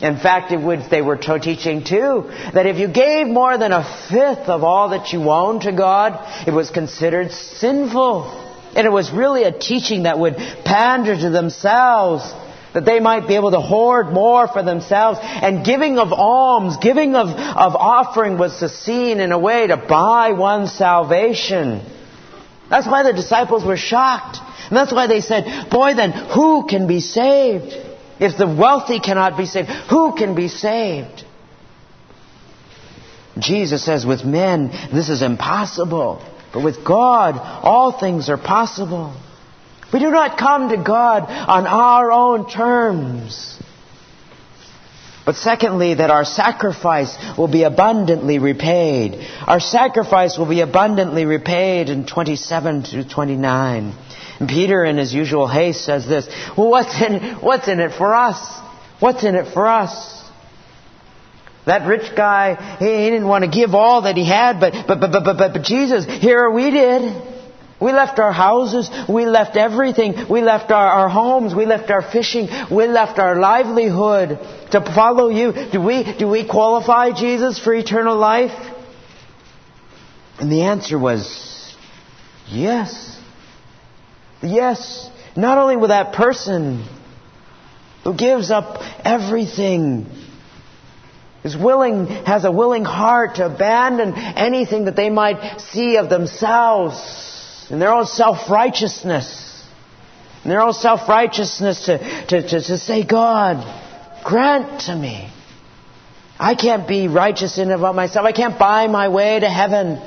In 0.00 0.16
fact, 0.16 0.52
it 0.52 0.60
would, 0.60 0.90
they 0.90 1.02
were 1.02 1.16
teaching 1.16 1.82
too 1.82 2.30
that 2.54 2.66
if 2.66 2.78
you 2.78 2.86
gave 2.86 3.26
more 3.26 3.58
than 3.58 3.72
a 3.72 3.82
fifth 4.08 4.48
of 4.48 4.62
all 4.62 4.90
that 4.90 5.12
you 5.12 5.28
owned 5.28 5.62
to 5.62 5.72
God, 5.72 6.46
it 6.46 6.52
was 6.52 6.70
considered 6.70 7.32
sinful. 7.32 8.46
And 8.76 8.86
it 8.86 8.90
was 8.90 9.10
really 9.10 9.42
a 9.42 9.50
teaching 9.50 10.04
that 10.04 10.18
would 10.18 10.36
pander 10.36 11.16
to 11.16 11.30
themselves, 11.30 12.22
that 12.74 12.84
they 12.84 13.00
might 13.00 13.26
be 13.26 13.34
able 13.34 13.50
to 13.50 13.60
hoard 13.60 14.12
more 14.12 14.46
for 14.46 14.62
themselves. 14.62 15.18
And 15.22 15.64
giving 15.64 15.98
of 15.98 16.12
alms, 16.12 16.76
giving 16.76 17.16
of, 17.16 17.28
of 17.30 17.74
offering 17.74 18.38
was 18.38 18.56
seen 18.84 19.18
in 19.18 19.32
a 19.32 19.38
way 19.38 19.66
to 19.66 19.76
buy 19.76 20.30
one's 20.30 20.70
salvation. 20.70 21.84
That's 22.70 22.86
why 22.86 23.02
the 23.02 23.12
disciples 23.12 23.64
were 23.64 23.76
shocked. 23.76 24.38
And 24.68 24.76
that's 24.76 24.92
why 24.92 25.06
they 25.06 25.20
said, 25.20 25.70
boy 25.70 25.94
then, 25.94 26.12
who 26.12 26.66
can 26.66 26.86
be 26.86 27.00
saved? 27.00 27.72
If 28.20 28.36
the 28.36 28.46
wealthy 28.46 29.00
cannot 29.00 29.36
be 29.36 29.46
saved, 29.46 29.68
who 29.68 30.14
can 30.14 30.34
be 30.34 30.48
saved? 30.48 31.24
Jesus 33.38 33.84
says, 33.84 34.04
with 34.04 34.24
men, 34.24 34.68
this 34.92 35.08
is 35.08 35.22
impossible. 35.22 36.22
But 36.52 36.64
with 36.64 36.84
God, 36.84 37.36
all 37.38 37.92
things 37.98 38.28
are 38.28 38.38
possible. 38.38 39.14
We 39.92 40.00
do 40.00 40.10
not 40.10 40.38
come 40.38 40.68
to 40.70 40.76
God 40.76 41.24
on 41.24 41.66
our 41.66 42.10
own 42.10 42.50
terms. 42.50 43.58
But 45.24 45.36
secondly, 45.36 45.94
that 45.94 46.10
our 46.10 46.24
sacrifice 46.24 47.14
will 47.36 47.48
be 47.48 47.62
abundantly 47.62 48.38
repaid. 48.38 49.26
Our 49.46 49.60
sacrifice 49.60 50.38
will 50.38 50.48
be 50.48 50.60
abundantly 50.60 51.26
repaid 51.26 51.90
in 51.90 52.06
27 52.06 52.82
to 52.84 53.08
29. 53.08 53.94
Peter, 54.46 54.84
in 54.84 54.96
his 54.98 55.12
usual 55.12 55.48
haste, 55.48 55.84
says 55.84 56.06
this, 56.06 56.28
well, 56.56 56.70
what's 56.70 57.00
in, 57.00 57.36
what's 57.40 57.66
in 57.66 57.80
it 57.80 57.92
for 57.92 58.14
us? 58.14 58.38
What's 59.00 59.24
in 59.24 59.34
it 59.34 59.52
for 59.52 59.66
us? 59.66 60.24
That 61.66 61.86
rich 61.86 62.14
guy, 62.16 62.76
he, 62.78 62.86
he 62.86 63.10
didn't 63.10 63.26
want 63.26 63.44
to 63.44 63.50
give 63.50 63.74
all 63.74 64.02
that 64.02 64.16
he 64.16 64.24
had, 64.24 64.60
but, 64.60 64.72
but, 64.86 65.00
but, 65.00 65.12
but, 65.12 65.36
but, 65.36 65.52
but 65.52 65.62
Jesus, 65.62 66.06
here 66.06 66.50
we 66.50 66.70
did. 66.70 67.02
We 67.80 67.92
left 67.92 68.18
our 68.18 68.32
houses. 68.32 68.90
We 69.08 69.26
left 69.26 69.56
everything. 69.56 70.28
We 70.28 70.40
left 70.42 70.70
our, 70.70 70.86
our 70.86 71.08
homes. 71.08 71.54
We 71.54 71.66
left 71.66 71.90
our 71.90 72.02
fishing. 72.02 72.48
We 72.70 72.86
left 72.86 73.18
our 73.18 73.38
livelihood 73.38 74.38
to 74.72 74.80
follow 74.94 75.28
you. 75.28 75.52
Do 75.70 75.80
we, 75.80 76.16
do 76.18 76.28
we 76.28 76.48
qualify, 76.48 77.12
Jesus, 77.12 77.58
for 77.58 77.72
eternal 77.72 78.16
life? 78.16 78.52
And 80.40 80.50
the 80.50 80.62
answer 80.62 80.98
was 80.98 81.74
yes. 82.48 83.17
Yes, 84.42 85.10
not 85.36 85.58
only 85.58 85.76
with 85.76 85.90
that 85.90 86.12
person 86.12 86.84
who 88.04 88.14
gives 88.14 88.50
up 88.50 88.78
everything, 89.04 90.06
is 91.44 91.56
willing, 91.56 92.06
has 92.06 92.44
a 92.44 92.52
willing 92.52 92.84
heart 92.84 93.36
to 93.36 93.46
abandon 93.46 94.14
anything 94.14 94.86
that 94.86 94.96
they 94.96 95.10
might 95.10 95.60
see 95.60 95.96
of 95.96 96.08
themselves 96.08 97.66
in 97.70 97.78
their 97.78 97.92
own 97.92 98.06
self-righteousness. 98.06 99.66
In 100.44 100.50
their 100.50 100.62
own 100.62 100.72
self-righteousness 100.72 101.86
to, 101.86 101.98
to, 102.26 102.42
to, 102.42 102.60
to 102.60 102.78
say, 102.78 103.04
God, 103.04 103.64
grant 104.24 104.82
to 104.82 104.94
me. 104.94 105.30
I 106.38 106.54
can't 106.54 106.86
be 106.86 107.08
righteous 107.08 107.58
in 107.58 107.70
and 107.70 107.82
of 107.84 107.94
myself. 107.94 108.24
I 108.24 108.32
can't 108.32 108.58
buy 108.58 108.86
my 108.86 109.08
way 109.08 109.40
to 109.40 109.48
heaven. 109.48 110.00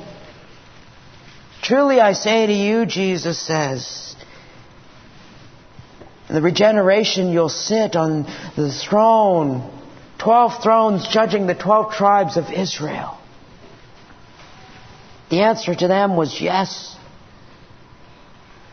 Truly 1.62 2.00
I 2.00 2.14
say 2.14 2.46
to 2.46 2.52
you, 2.52 2.86
Jesus 2.86 3.38
says, 3.38 4.11
in 6.32 6.36
the 6.36 6.40
regeneration, 6.40 7.30
you'll 7.30 7.50
sit 7.50 7.94
on 7.94 8.22
the 8.56 8.72
throne, 8.72 9.70
12 10.18 10.62
thrones 10.62 11.06
judging 11.06 11.46
the 11.46 11.54
12 11.54 11.92
tribes 11.92 12.38
of 12.38 12.50
Israel. 12.50 13.18
The 15.28 15.42
answer 15.42 15.74
to 15.74 15.86
them 15.86 16.16
was 16.16 16.40
yes. 16.40 16.96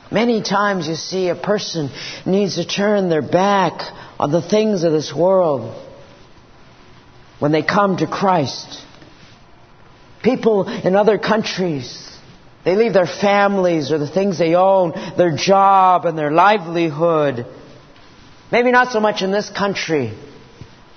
Many 0.10 0.42
times 0.42 0.88
you 0.88 0.96
see 0.96 1.28
a 1.28 1.36
person 1.36 1.90
needs 2.26 2.56
to 2.56 2.66
turn 2.66 3.10
their 3.10 3.22
back 3.22 3.92
on 4.18 4.32
the 4.32 4.42
things 4.42 4.86
of 4.86 4.94
this 4.94 5.14
world 5.14 5.86
when 7.40 7.52
they 7.52 7.62
come 7.62 7.98
to 7.98 8.08
Christ. 8.08 8.86
People 10.24 10.66
in 10.70 10.96
other 10.96 11.18
countries 11.18 12.10
they 12.64 12.76
leave 12.76 12.94
their 12.94 13.06
families 13.06 13.92
or 13.92 13.98
the 13.98 14.08
things 14.08 14.38
they 14.38 14.56
own, 14.56 14.94
their 15.18 15.36
job 15.36 16.06
and 16.06 16.18
their 16.18 16.32
livelihood. 16.32 17.46
Maybe 18.52 18.72
not 18.72 18.92
so 18.92 19.00
much 19.00 19.22
in 19.22 19.32
this 19.32 19.50
country. 19.50 20.14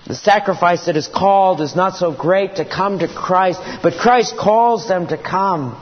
The 0.07 0.15
sacrifice 0.15 0.87
that 0.87 0.97
is 0.97 1.07
called 1.07 1.61
is 1.61 1.77
not 1.77 1.95
so 1.95 2.13
great 2.13 2.57
to 2.57 2.65
come 2.65 2.99
to 2.99 3.09
Christ, 3.09 3.61
but 3.83 3.95
Christ 3.95 4.37
calls 4.37 4.89
them 4.89 5.07
to 5.09 5.17
come. 5.17 5.79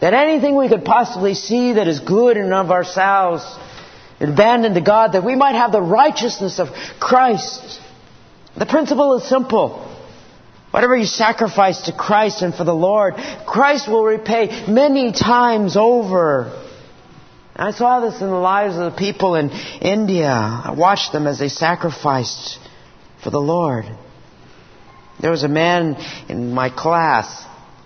That 0.00 0.14
anything 0.14 0.56
we 0.56 0.68
could 0.68 0.84
possibly 0.84 1.34
see 1.34 1.74
that 1.74 1.86
is 1.86 2.00
good 2.00 2.36
in 2.36 2.52
of 2.52 2.70
ourselves, 2.70 3.44
abandon 4.18 4.74
to 4.74 4.80
God, 4.80 5.12
that 5.12 5.24
we 5.24 5.36
might 5.36 5.54
have 5.54 5.70
the 5.70 5.82
righteousness 5.82 6.58
of 6.58 6.68
Christ. 6.98 7.80
The 8.56 8.66
principle 8.66 9.14
is 9.16 9.28
simple. 9.28 9.86
Whatever 10.70 10.96
you 10.96 11.06
sacrifice 11.06 11.82
to 11.82 11.92
Christ 11.92 12.42
and 12.42 12.54
for 12.54 12.64
the 12.64 12.74
Lord, 12.74 13.14
Christ 13.46 13.88
will 13.88 14.04
repay 14.04 14.66
many 14.68 15.12
times 15.12 15.76
over. 15.76 16.56
I 17.56 17.72
saw 17.72 18.00
this 18.00 18.20
in 18.20 18.28
the 18.28 18.34
lives 18.34 18.76
of 18.76 18.92
the 18.92 18.96
people 18.98 19.34
in 19.34 19.50
India. 19.50 20.30
I 20.30 20.72
watched 20.76 21.12
them 21.12 21.26
as 21.26 21.38
they 21.38 21.48
sacrificed 21.48 22.58
for 23.22 23.30
the 23.30 23.40
Lord. 23.40 23.84
There 25.20 25.30
was 25.30 25.42
a 25.42 25.48
man 25.48 25.96
in 26.28 26.52
my 26.52 26.70
class. 26.70 27.44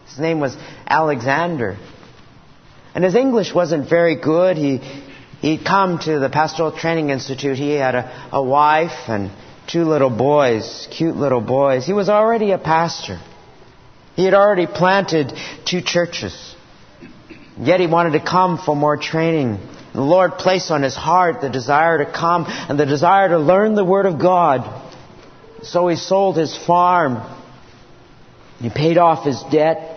His 0.08 0.18
name 0.18 0.38
was 0.38 0.56
Alexander. 0.86 1.78
And 2.94 3.02
his 3.02 3.14
English 3.14 3.52
wasn't 3.52 3.88
very 3.88 4.20
good. 4.20 4.56
He, 4.56 4.78
he'd 5.40 5.64
come 5.64 5.98
to 6.00 6.20
the 6.20 6.28
Pastoral 6.28 6.70
Training 6.70 7.10
Institute. 7.10 7.56
He 7.56 7.72
had 7.72 7.94
a, 7.96 8.28
a 8.30 8.42
wife 8.42 9.08
and 9.08 9.32
two 9.66 9.84
little 9.84 10.10
boys, 10.10 10.88
cute 10.90 11.16
little 11.16 11.40
boys. 11.40 11.86
He 11.86 11.92
was 11.92 12.08
already 12.08 12.52
a 12.52 12.58
pastor. 12.58 13.20
He 14.16 14.24
had 14.24 14.34
already 14.34 14.66
planted 14.66 15.32
two 15.64 15.80
churches. 15.80 16.54
Yet 17.58 17.80
he 17.80 17.86
wanted 17.86 18.12
to 18.12 18.24
come 18.24 18.58
for 18.58 18.74
more 18.74 18.96
training. 18.96 19.58
The 19.92 20.00
Lord 20.00 20.38
placed 20.38 20.70
on 20.70 20.82
his 20.82 20.96
heart 20.96 21.40
the 21.40 21.48
desire 21.48 22.04
to 22.04 22.10
come 22.10 22.46
and 22.48 22.78
the 22.78 22.86
desire 22.86 23.28
to 23.28 23.38
learn 23.38 23.74
the 23.74 23.84
Word 23.84 24.06
of 24.06 24.20
God. 24.20 24.82
So 25.62 25.88
he 25.88 25.96
sold 25.96 26.36
his 26.36 26.56
farm. 26.56 27.22
He 28.58 28.70
paid 28.70 28.98
off 28.98 29.24
his 29.24 29.42
debt. 29.50 29.90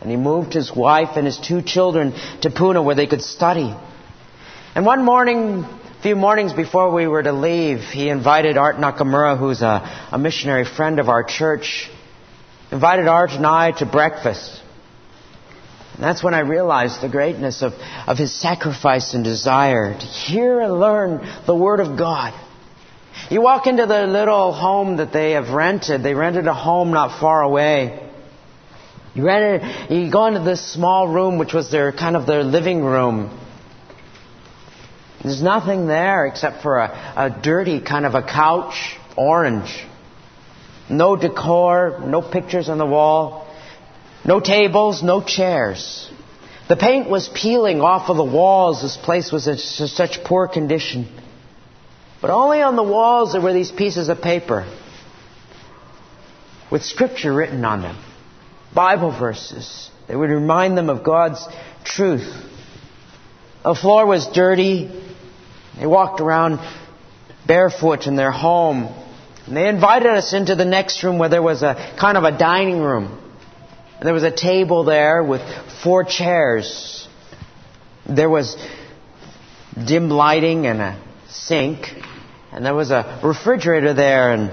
And 0.00 0.10
he 0.10 0.16
moved 0.16 0.52
his 0.52 0.74
wife 0.74 1.16
and 1.16 1.26
his 1.26 1.38
two 1.38 1.62
children 1.62 2.12
to 2.42 2.50
Pune 2.50 2.84
where 2.84 2.94
they 2.94 3.06
could 3.06 3.22
study. 3.22 3.74
And 4.74 4.86
one 4.86 5.04
morning, 5.04 5.64
few 6.06 6.14
mornings 6.14 6.52
before 6.52 6.92
we 6.94 7.08
were 7.08 7.24
to 7.24 7.32
leave, 7.32 7.80
he 7.80 8.10
invited 8.10 8.56
Art 8.56 8.76
Nakamura, 8.76 9.36
who's 9.36 9.60
a, 9.60 10.06
a 10.12 10.16
missionary 10.16 10.64
friend 10.64 11.00
of 11.00 11.08
our 11.08 11.24
church, 11.24 11.90
invited 12.70 13.08
Art 13.08 13.32
and 13.32 13.44
I 13.44 13.72
to 13.80 13.86
breakfast. 13.86 14.62
And 15.94 16.04
that's 16.04 16.22
when 16.22 16.32
I 16.32 16.42
realized 16.42 17.02
the 17.02 17.08
greatness 17.08 17.60
of, 17.60 17.72
of 18.06 18.18
his 18.18 18.32
sacrifice 18.32 19.14
and 19.14 19.24
desire 19.24 19.98
to 19.98 20.06
hear 20.06 20.60
and 20.60 20.78
learn 20.78 21.28
the 21.44 21.56
Word 21.56 21.80
of 21.80 21.98
God. 21.98 22.40
You 23.28 23.42
walk 23.42 23.66
into 23.66 23.86
the 23.86 24.06
little 24.06 24.52
home 24.52 24.98
that 24.98 25.12
they 25.12 25.32
have 25.32 25.48
rented. 25.48 26.04
They 26.04 26.14
rented 26.14 26.46
a 26.46 26.54
home 26.54 26.92
not 26.92 27.18
far 27.18 27.42
away. 27.42 28.08
You 29.16 29.24
rented, 29.24 29.90
you 29.90 30.12
go 30.12 30.26
into 30.26 30.44
this 30.44 30.72
small 30.72 31.08
room, 31.08 31.38
which 31.38 31.52
was 31.52 31.72
their 31.72 31.90
kind 31.90 32.14
of 32.14 32.28
their 32.28 32.44
living 32.44 32.84
room. 32.84 33.40
There's 35.22 35.42
nothing 35.42 35.86
there 35.86 36.26
except 36.26 36.62
for 36.62 36.78
a, 36.78 37.14
a 37.16 37.42
dirty 37.42 37.80
kind 37.80 38.06
of 38.06 38.14
a 38.14 38.22
couch, 38.22 38.96
orange. 39.16 39.84
No 40.88 41.16
decor, 41.16 42.00
no 42.04 42.22
pictures 42.22 42.68
on 42.68 42.78
the 42.78 42.86
wall, 42.86 43.48
no 44.24 44.40
tables, 44.40 45.02
no 45.02 45.20
chairs. 45.22 46.10
The 46.68 46.76
paint 46.76 47.08
was 47.08 47.28
peeling 47.28 47.80
off 47.80 48.08
of 48.10 48.16
the 48.16 48.24
walls. 48.24 48.82
This 48.82 48.96
place 48.96 49.30
was 49.30 49.46
in 49.46 49.58
such 49.58 50.24
poor 50.24 50.48
condition. 50.48 51.08
But 52.20 52.30
only 52.30 52.60
on 52.60 52.76
the 52.76 52.82
walls 52.82 53.32
there 53.32 53.40
were 53.40 53.52
these 53.52 53.70
pieces 53.70 54.08
of 54.08 54.20
paper. 54.20 54.66
with 56.70 56.82
scripture 56.82 57.32
written 57.32 57.64
on 57.64 57.82
them, 57.82 57.96
Bible 58.74 59.16
verses 59.16 59.90
that 60.08 60.18
would 60.18 60.30
remind 60.30 60.76
them 60.76 60.90
of 60.90 61.04
God's 61.04 61.46
truth. 61.84 62.28
The 63.62 63.74
floor 63.74 64.06
was 64.06 64.26
dirty. 64.26 64.90
They 65.78 65.86
walked 65.86 66.20
around 66.20 66.58
barefoot 67.46 68.06
in 68.06 68.16
their 68.16 68.30
home. 68.30 68.88
And 69.46 69.56
they 69.56 69.68
invited 69.68 70.08
us 70.08 70.32
into 70.32 70.54
the 70.54 70.64
next 70.64 71.02
room 71.04 71.18
where 71.18 71.28
there 71.28 71.42
was 71.42 71.62
a 71.62 71.96
kind 72.00 72.16
of 72.16 72.24
a 72.24 72.36
dining 72.36 72.80
room. 72.80 73.22
And 73.98 74.06
there 74.06 74.14
was 74.14 74.24
a 74.24 74.30
table 74.30 74.84
there 74.84 75.22
with 75.22 75.42
four 75.82 76.04
chairs. 76.04 77.08
There 78.08 78.30
was 78.30 78.56
dim 79.86 80.08
lighting 80.10 80.66
and 80.66 80.80
a 80.80 81.02
sink. 81.28 81.86
And 82.52 82.64
there 82.64 82.74
was 82.74 82.90
a 82.90 83.20
refrigerator 83.22 83.94
there 83.94 84.32
and 84.32 84.50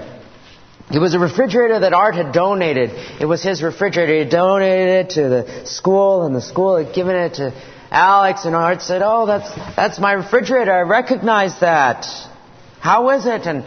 it 0.90 0.98
was 0.98 1.14
a 1.14 1.18
refrigerator 1.18 1.80
that 1.80 1.94
Art 1.94 2.14
had 2.14 2.32
donated. 2.32 2.90
It 3.18 3.24
was 3.24 3.42
his 3.42 3.62
refrigerator. 3.62 4.24
He 4.24 4.30
donated 4.30 5.06
it 5.06 5.10
to 5.10 5.28
the 5.28 5.66
school, 5.66 6.26
and 6.26 6.36
the 6.36 6.42
school 6.42 6.76
had 6.76 6.94
given 6.94 7.16
it 7.16 7.34
to 7.34 7.54
Alex, 7.94 8.44
and 8.44 8.56
Art 8.56 8.82
said, 8.82 9.02
Oh, 9.04 9.24
that's, 9.24 9.54
that's 9.76 10.00
my 10.00 10.14
refrigerator. 10.14 10.72
I 10.72 10.80
recognize 10.80 11.60
that. 11.60 12.04
How 12.80 13.10
is 13.10 13.24
it? 13.24 13.46
And 13.46 13.64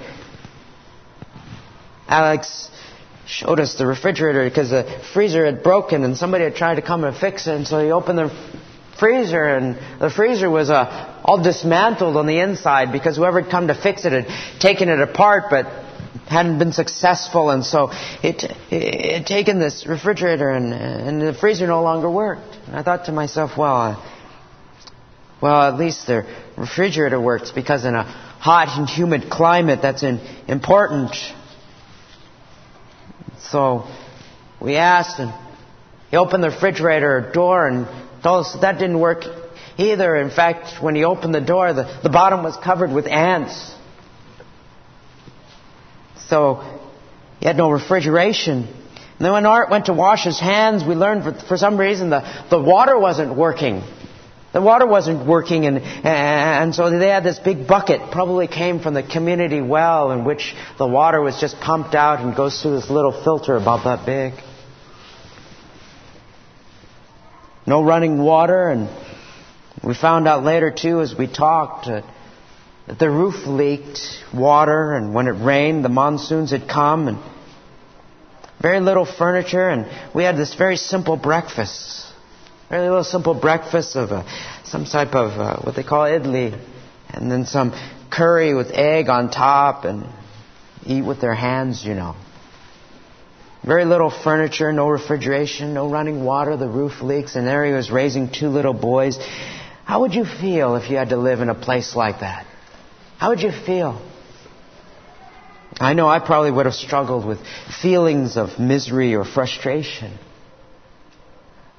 Alex 2.10 2.70
showed 3.26 3.62
us 3.62 3.76
the 3.76 3.88
refrigerator 3.88 4.44
because 4.44 4.70
the 4.72 5.02
freezer 5.13 5.46
had 5.46 5.63
broken 5.63 6.04
and 6.04 6.18
somebody 6.18 6.44
had 6.44 6.56
tried 6.56 6.76
to 6.76 6.82
come 6.82 7.06
and 7.06 7.16
fix 7.16 7.48
it. 7.48 7.56
And 7.56 7.66
so 7.66 7.82
he 7.82 7.92
opened 7.92 8.18
the 8.18 8.58
freezer 9.00 9.46
and 9.46 9.78
the 10.02 10.10
freezer 10.10 10.50
was 10.50 10.70
uh, 10.70 11.22
all 11.24 11.42
dismantled 11.42 12.18
on 12.18 12.28
the 12.28 12.40
inside 12.40 12.92
because 12.92 13.16
whoever 13.16 13.42
had 13.42 13.50
come 13.50 13.68
to 13.68 13.76
fix 13.76 14.04
it 14.04 14.12
had 14.12 14.60
taken 14.60 14.90
it 14.90 15.00
apart 15.00 15.46
but 15.50 15.68
hadn't 16.28 16.60
been 16.60 16.74
successful. 16.74 17.50
And 17.50 17.66
so 17.66 17.92
it, 18.24 18.44
it 18.70 19.20
had 19.20 19.26
taken 19.26 19.58
this 19.58 19.88
refrigerator 19.88 20.50
and, 20.50 20.74
and 20.74 21.22
the 21.22 21.34
freezer 21.34 21.66
no 21.66 21.82
longer 21.82 22.12
worked. 22.12 22.58
And 22.68 22.76
I 22.76 22.84
thought 22.84 23.06
to 23.06 23.13
myself, 23.13 23.58
well, 23.58 23.76
uh, 23.76 24.13
well, 25.41 25.62
at 25.62 25.78
least 25.78 26.08
the 26.08 26.26
refrigerator 26.58 27.19
works 27.19 27.52
because 27.52 27.86
in 27.86 27.93
a 27.95 28.04
hot 28.04 28.78
and 28.78 28.89
humid 28.89 29.30
climate, 29.30 29.80
that's 29.82 30.04
in, 30.04 30.19
important. 30.47 31.15
So 33.39 33.88
we 34.60 34.76
asked, 34.76 35.19
and 35.19 35.34
he 36.10 36.17
opened 36.17 36.43
the 36.43 36.50
refrigerator 36.50 37.32
door 37.34 37.67
and 37.67 37.88
told 38.23 38.45
us 38.45 38.54
that, 38.54 38.62
that 38.62 38.80
didn't 38.80 39.00
work 39.00 39.23
either. 39.78 40.15
In 40.15 40.32
fact, 40.32 40.82
when 40.82 40.95
he 40.95 41.04
opened 41.04 41.36
the 41.36 41.41
door, 41.41 41.73
the, 41.73 42.00
the 42.04 42.10
bottom 42.10 42.43
was 42.43 42.58
covered 42.58 42.91
with 42.91 43.06
ants. 43.06 43.73
So 46.28 46.80
he 47.39 47.45
had 47.45 47.58
no 47.58 47.69
refrigeration. 47.69 48.63
And 48.63 49.26
then 49.26 49.32
when 49.32 49.45
Art 49.45 49.69
went 49.69 49.86
to 49.86 49.93
wash 49.93 50.23
his 50.23 50.39
hands, 50.39 50.84
we 50.84 50.95
learned 50.95 51.23
for, 51.23 51.47
for 51.47 51.58
some 51.58 51.78
reason 51.78 52.10
the, 52.10 52.21
the 52.50 52.60
water 52.60 52.97
wasn't 53.00 53.36
working. 53.36 53.82
The 54.54 54.62
water 54.62 54.88
wasn't 54.88 55.28
working, 55.28 55.66
and, 55.66 55.80
and 55.80 56.74
so 56.74 56.90
they 56.90 57.10
had 57.10 57.24
this 57.24 57.38
big 57.38 57.68
bucket, 57.68 58.12
probably 58.12 58.48
came 58.48 58.80
from 58.80 58.94
the 58.94 59.04
community 59.04 59.62
well, 59.62 60.12
in 60.12 60.24
which 60.24 60.56
the 60.78 60.88
water 60.88 61.22
was 61.22 61.40
just 61.40 61.60
pumped 61.60 61.94
out 61.94 62.22
and 62.22 62.36
goes 62.36 62.62
through 62.62 62.76
this 62.78 62.90
little 62.90 63.12
filter 63.24 63.56
about 63.58 63.84
that 63.84 64.06
big. 64.06 64.34
No 67.66 67.84
running 67.84 68.18
water, 68.18 68.70
and 68.70 68.90
we 69.84 69.94
found 69.94 70.28
out 70.28 70.44
later 70.44 70.72
too 70.72 71.02
as 71.02 71.14
we 71.14 71.28
talked 71.28 71.88
uh, 71.88 72.02
that 72.88 72.98
the 72.98 73.10
roof 73.10 73.46
leaked 73.46 74.00
water, 74.34 74.94
and 74.94 75.14
when 75.14 75.28
it 75.28 75.32
rained, 75.32 75.84
the 75.84 75.90
monsoons 75.90 76.52
had 76.52 76.70
come, 76.70 77.10
and 77.10 77.18
very 78.62 78.80
little 78.80 79.06
furniture, 79.06 79.68
and 79.68 79.86
we 80.16 80.24
had 80.24 80.38
this 80.38 80.56
very 80.56 80.78
simple 80.78 81.18
breakfast. 81.18 82.07
Very 82.69 82.89
little 82.89 83.03
simple 83.03 83.34
breakfast 83.34 83.95
of 83.95 84.12
a, 84.12 84.25
some 84.65 84.84
type 84.84 85.15
of 85.15 85.39
uh, 85.39 85.62
what 85.62 85.75
they 85.75 85.84
call 85.84 86.03
idli, 86.03 86.60
and 87.10 87.32
then 87.32 87.45
some 87.45 87.73
curry 88.10 88.53
with 88.53 88.71
egg 88.71 89.08
on 89.08 89.32
top, 89.32 89.86
and 89.86 90.06
eat 90.86 91.01
with 91.01 91.21
their 91.21 91.34
hands, 91.34 91.86
you 91.86 91.93
know. 91.93 92.15
Very 93.65 93.86
little 93.86 94.10
furniture, 94.10 94.71
no 94.73 94.89
refrigeration, 94.89 95.73
no 95.73 95.89
running 95.89 96.23
water, 96.23 96.58
the 96.58 96.67
roof 96.67 97.01
leaks, 97.01 97.36
and 97.36 97.47
there 97.47 97.65
he 97.65 97.71
was 97.71 97.89
raising 97.89 98.32
two 98.32 98.49
little 98.49 98.73
boys. 98.73 99.17
How 99.86 100.01
would 100.01 100.13
you 100.13 100.25
feel 100.25 100.75
if 100.75 100.89
you 100.89 100.97
had 100.97 101.10
to 101.10 101.17
live 101.17 101.39
in 101.39 101.49
a 101.49 101.56
place 101.56 101.95
like 101.95 102.19
that? 102.19 102.45
How 103.17 103.30
would 103.30 103.41
you 103.41 103.51
feel? 103.51 104.01
I 105.80 105.93
know 105.93 106.08
I 106.08 106.19
probably 106.19 106.51
would 106.51 106.65
have 106.65 106.75
struggled 106.75 107.25
with 107.25 107.39
feelings 107.82 108.36
of 108.36 108.60
misery 108.60 109.15
or 109.15 109.23
frustration. 109.23 110.17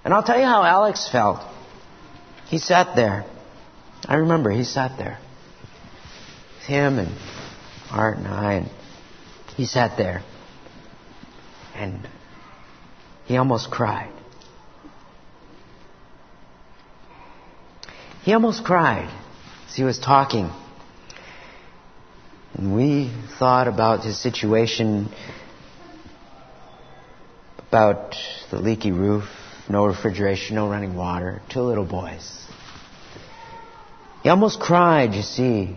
And 0.08 0.14
I'll 0.14 0.22
tell 0.22 0.38
you 0.38 0.46
how 0.46 0.62
Alex 0.64 1.06
felt. 1.12 1.46
He 2.46 2.56
sat 2.56 2.96
there. 2.96 3.26
I 4.06 4.14
remember 4.14 4.50
he 4.50 4.64
sat 4.64 4.96
there. 4.96 5.18
Him 6.66 6.98
and 6.98 7.14
Art 7.90 8.16
and 8.16 8.26
I, 8.26 8.54
and 8.54 8.70
he 9.54 9.66
sat 9.66 9.98
there. 9.98 10.22
And 11.74 12.08
he 13.26 13.36
almost 13.36 13.70
cried. 13.70 14.10
He 18.22 18.32
almost 18.32 18.64
cried 18.64 19.10
as 19.68 19.76
he 19.76 19.84
was 19.84 19.98
talking. 19.98 20.50
And 22.54 22.74
we 22.74 23.12
thought 23.38 23.68
about 23.68 24.04
his 24.04 24.18
situation, 24.18 25.10
about 27.58 28.16
the 28.50 28.58
leaky 28.58 28.92
roof, 28.92 29.28
no 29.68 29.86
refrigeration, 29.86 30.56
no 30.56 30.68
running 30.68 30.94
water, 30.94 31.42
two 31.50 31.60
little 31.60 31.84
boys. 31.84 32.46
He 34.22 34.28
almost 34.28 34.60
cried, 34.60 35.14
you 35.14 35.22
see. 35.22 35.76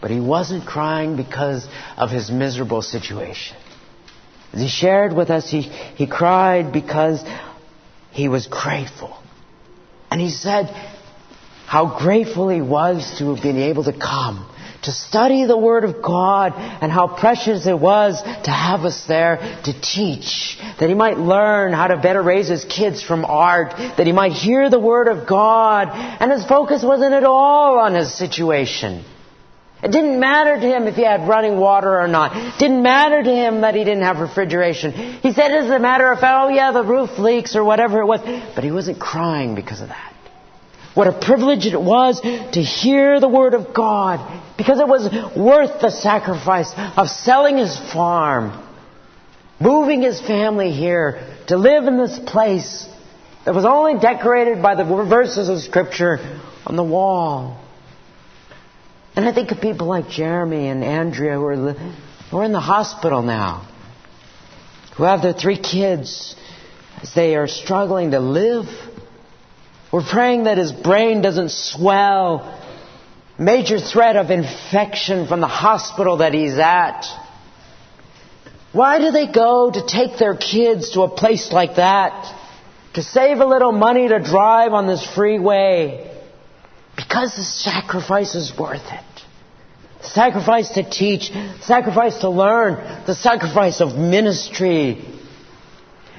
But 0.00 0.10
he 0.10 0.20
wasn't 0.20 0.66
crying 0.66 1.16
because 1.16 1.66
of 1.96 2.10
his 2.10 2.30
miserable 2.30 2.82
situation. 2.82 3.56
As 4.52 4.60
he 4.60 4.68
shared 4.68 5.12
with 5.12 5.30
us, 5.30 5.50
he, 5.50 5.62
he 5.62 6.06
cried 6.06 6.72
because 6.72 7.22
he 8.10 8.28
was 8.28 8.46
grateful. 8.46 9.20
And 10.10 10.20
he 10.20 10.30
said 10.30 10.66
how 11.66 11.98
grateful 11.98 12.48
he 12.48 12.62
was 12.62 13.18
to 13.18 13.34
have 13.34 13.42
been 13.42 13.58
able 13.58 13.84
to 13.84 13.92
come 13.92 14.48
to 14.82 14.92
study 14.92 15.44
the 15.44 15.56
Word 15.56 15.84
of 15.84 16.02
God 16.02 16.52
and 16.56 16.90
how 16.92 17.06
precious 17.08 17.66
it 17.66 17.78
was 17.78 18.22
to 18.22 18.50
have 18.50 18.84
us 18.84 19.06
there 19.06 19.60
to 19.64 19.80
teach, 19.80 20.58
that 20.78 20.88
he 20.88 20.94
might 20.94 21.18
learn 21.18 21.72
how 21.72 21.88
to 21.88 21.96
better 21.96 22.22
raise 22.22 22.48
his 22.48 22.64
kids 22.64 23.02
from 23.02 23.24
art, 23.24 23.76
that 23.76 24.06
he 24.06 24.12
might 24.12 24.32
hear 24.32 24.70
the 24.70 24.78
Word 24.78 25.08
of 25.08 25.28
God, 25.28 25.88
and 25.92 26.30
his 26.30 26.44
focus 26.44 26.82
wasn't 26.82 27.12
at 27.12 27.24
all 27.24 27.78
on 27.78 27.94
his 27.94 28.16
situation. 28.16 29.04
It 29.82 29.92
didn't 29.92 30.18
matter 30.18 30.58
to 30.58 30.66
him 30.66 30.88
if 30.88 30.96
he 30.96 31.04
had 31.04 31.28
running 31.28 31.56
water 31.56 32.00
or 32.00 32.08
not. 32.08 32.36
It 32.36 32.58
didn't 32.58 32.82
matter 32.82 33.22
to 33.22 33.30
him 33.30 33.60
that 33.60 33.76
he 33.76 33.84
didn't 33.84 34.02
have 34.02 34.18
refrigeration. 34.18 34.92
He 34.92 35.32
said 35.32 35.52
it 35.52 35.62
was 35.62 35.70
a 35.70 35.78
matter 35.78 36.10
of, 36.10 36.18
oh 36.20 36.48
yeah, 36.48 36.72
the 36.72 36.82
roof 36.82 37.16
leaks 37.18 37.54
or 37.54 37.62
whatever 37.62 38.00
it 38.00 38.06
was. 38.06 38.20
But 38.56 38.64
he 38.64 38.72
wasn't 38.72 38.98
crying 38.98 39.54
because 39.54 39.80
of 39.80 39.88
that. 39.88 40.14
What 40.94 41.06
a 41.06 41.12
privilege 41.12 41.66
it 41.66 41.80
was 41.80 42.20
to 42.20 42.62
hear 42.62 43.20
the 43.20 43.28
Word 43.28 43.54
of 43.54 43.74
God 43.74 44.42
because 44.56 44.80
it 44.80 44.88
was 44.88 45.08
worth 45.36 45.80
the 45.80 45.90
sacrifice 45.90 46.72
of 46.96 47.08
selling 47.08 47.58
his 47.58 47.78
farm, 47.92 48.66
moving 49.60 50.02
his 50.02 50.20
family 50.20 50.72
here 50.72 51.24
to 51.46 51.56
live 51.56 51.84
in 51.84 51.98
this 51.98 52.18
place 52.18 52.86
that 53.44 53.54
was 53.54 53.64
only 53.64 53.98
decorated 54.00 54.60
by 54.60 54.74
the 54.74 54.84
verses 54.84 55.48
of 55.48 55.60
Scripture 55.60 56.40
on 56.66 56.76
the 56.76 56.84
wall. 56.84 57.64
And 59.14 59.26
I 59.26 59.32
think 59.32 59.50
of 59.50 59.60
people 59.60 59.86
like 59.86 60.08
Jeremy 60.08 60.68
and 60.68 60.84
Andrea 60.84 61.34
who 61.34 61.44
are, 61.44 61.72
who 62.30 62.38
are 62.38 62.44
in 62.44 62.52
the 62.52 62.60
hospital 62.60 63.22
now, 63.22 63.66
who 64.96 65.04
have 65.04 65.22
their 65.22 65.32
three 65.32 65.58
kids 65.58 66.36
as 67.02 67.14
they 67.14 67.36
are 67.36 67.46
struggling 67.46 68.10
to 68.10 68.20
live 68.20 68.66
we're 69.92 70.04
praying 70.04 70.44
that 70.44 70.58
his 70.58 70.72
brain 70.72 71.22
doesn't 71.22 71.50
swell. 71.50 72.54
Major 73.38 73.78
threat 73.78 74.16
of 74.16 74.30
infection 74.30 75.26
from 75.26 75.40
the 75.40 75.46
hospital 75.46 76.18
that 76.18 76.34
he's 76.34 76.58
at. 76.58 77.06
Why 78.72 78.98
do 78.98 79.10
they 79.10 79.30
go 79.32 79.70
to 79.70 79.86
take 79.86 80.18
their 80.18 80.36
kids 80.36 80.90
to 80.90 81.02
a 81.02 81.08
place 81.08 81.52
like 81.52 81.76
that? 81.76 82.34
To 82.94 83.02
save 83.02 83.38
a 83.38 83.46
little 83.46 83.72
money 83.72 84.08
to 84.08 84.18
drive 84.18 84.72
on 84.72 84.86
this 84.86 85.06
freeway? 85.14 86.14
Because 86.96 87.34
the 87.36 87.44
sacrifice 87.44 88.34
is 88.34 88.52
worth 88.58 88.82
it. 88.92 89.04
The 90.02 90.08
sacrifice 90.08 90.70
to 90.70 90.88
teach, 90.88 91.32
sacrifice 91.62 92.18
to 92.18 92.28
learn, 92.28 93.04
the 93.06 93.14
sacrifice 93.14 93.80
of 93.80 93.96
ministry, 93.96 95.17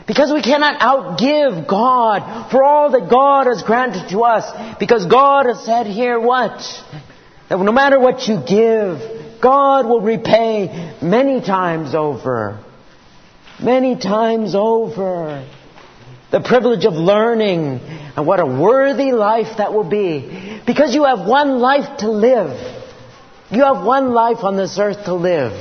because 0.10 0.34
we 0.34 0.42
cannot 0.42 0.80
outgive 0.80 1.68
God 1.68 2.50
for 2.50 2.64
all 2.64 2.90
that 2.94 3.12
God 3.12 3.46
has 3.46 3.62
granted 3.62 4.10
to 4.10 4.24
us. 4.24 4.44
Because 4.80 5.06
God 5.06 5.46
has 5.46 5.64
said 5.64 5.86
here 5.86 6.20
what? 6.20 6.58
That 7.48 7.60
no 7.60 7.72
matter 7.72 8.00
what 8.00 8.28
you 8.28 8.42
give, 8.42 9.40
God 9.40 9.86
will 9.86 10.02
repay 10.02 10.98
many 11.00 11.42
times 11.42 11.94
over. 11.94 12.60
many 13.62 14.00
times 14.00 14.56
over. 14.56 15.48
The 16.32 16.40
privilege 16.40 16.86
of 16.86 16.94
learning 16.94 17.80
and 18.16 18.26
what 18.26 18.40
a 18.40 18.48
worthy 18.48 19.12
life 19.12 19.58
that 19.60 19.74
will 19.74 19.88
be. 19.88 20.60
Because 20.66 20.96
you 20.96 21.04
have 21.04 21.20
one 21.28 21.60
life 21.60 22.00
to 22.00 22.10
live. 22.10 22.58
You 23.52 23.64
have 23.64 23.86
one 23.86 24.12
life 24.14 24.40
on 24.44 24.58
this 24.58 24.80
earth 24.80 25.06
to 25.06 25.14
live. 25.14 25.54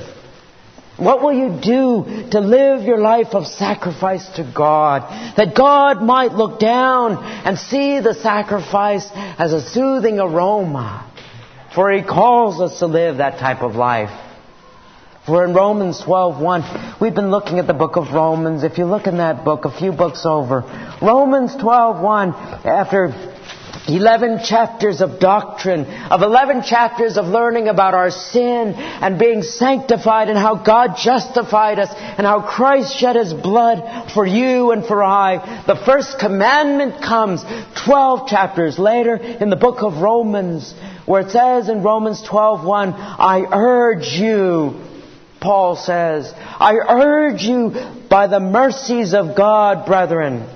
What 0.99 1.23
will 1.23 1.33
you 1.33 1.61
do 1.63 2.29
to 2.33 2.41
live 2.41 2.83
your 2.83 2.99
life 2.99 3.29
of 3.33 3.47
sacrifice 3.47 4.29
to 4.35 4.53
God? 4.55 5.03
That 5.37 5.55
God 5.55 6.03
might 6.03 6.33
look 6.33 6.59
down 6.59 7.23
and 7.23 7.57
see 7.57 8.01
the 8.01 8.15
sacrifice 8.15 9.09
as 9.15 9.53
a 9.53 9.63
soothing 9.63 10.19
aroma. 10.19 11.09
For 11.73 11.93
He 11.93 12.03
calls 12.03 12.61
us 12.61 12.81
to 12.81 12.87
live 12.87 13.19
that 13.19 13.39
type 13.39 13.63
of 13.63 13.77
life. 13.77 14.11
For 15.25 15.45
in 15.45 15.55
Romans 15.55 16.01
12:1, 16.01 17.01
we've 17.01 17.15
been 17.15 17.31
looking 17.31 17.61
at 17.61 17.69
the 17.69 17.75
book 17.75 17.97
of 17.97 18.13
Romans. 18.13 18.65
If 18.65 18.79
you 18.79 18.87
look 18.87 19.07
in 19.07 19.19
that 19.19 19.45
book, 19.45 19.67
a 19.67 19.71
few 19.71 19.93
books 19.93 20.27
over, 20.27 20.65
Romans 21.01 21.55
12:1, 21.55 22.35
after 22.65 23.13
11 23.89 24.45
chapters 24.45 25.01
of 25.01 25.19
doctrine, 25.19 25.87
of 25.87 26.23
11 26.23 26.63
chapters 26.63 27.17
of 27.17 27.27
learning 27.27 27.69
about 27.69 27.95
our 27.95 28.11
sin 28.11 28.75
and 28.75 29.19
being 29.19 29.43
sanctified 29.43 30.29
and 30.29 30.39
how 30.39 30.57
God 30.57 30.97
justified 30.97 31.79
us 31.79 31.89
and 31.93 32.27
how 32.27 32.43
Christ 32.43 32.97
shed 32.97 33.17
His 33.17 33.33
blood 33.33 34.13
for 34.13 34.27
you 34.27 34.73
and 34.73 34.85
for 34.85 35.03
I. 35.03 35.65
The 35.67 35.83
first 35.87 36.19
commandment 36.19 37.03
comes 37.03 37.43
12 37.85 38.29
chapters 38.29 38.79
later 38.79 39.17
in 39.17 39.49
the 39.49 39.57
book 39.57 39.83
of 39.83 40.03
Romans 40.03 40.75
where 41.07 41.23
it 41.23 41.31
says 41.31 41.71
in 41.71 41.83
Romans 41.83 42.23
12:1, 42.23 42.95
I 42.95 43.47
urge 43.51 44.09
you, 44.09 44.79
Paul 45.41 45.77
says, 45.77 46.31
I 46.37 46.75
urge 46.75 47.43
you 47.43 47.73
by 48.11 48.27
the 48.27 48.41
mercies 48.41 49.15
of 49.15 49.35
God, 49.35 49.87
brethren, 49.87 50.47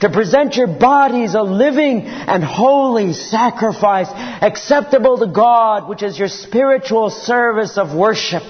to 0.00 0.10
present 0.10 0.54
your 0.54 0.68
bodies 0.68 1.34
a 1.34 1.42
living 1.42 2.02
and 2.06 2.44
holy 2.44 3.12
sacrifice 3.12 4.08
acceptable 4.10 5.18
to 5.18 5.26
God, 5.26 5.88
which 5.88 6.02
is 6.02 6.18
your 6.18 6.28
spiritual 6.28 7.10
service 7.10 7.76
of 7.78 7.94
worship. 7.94 8.42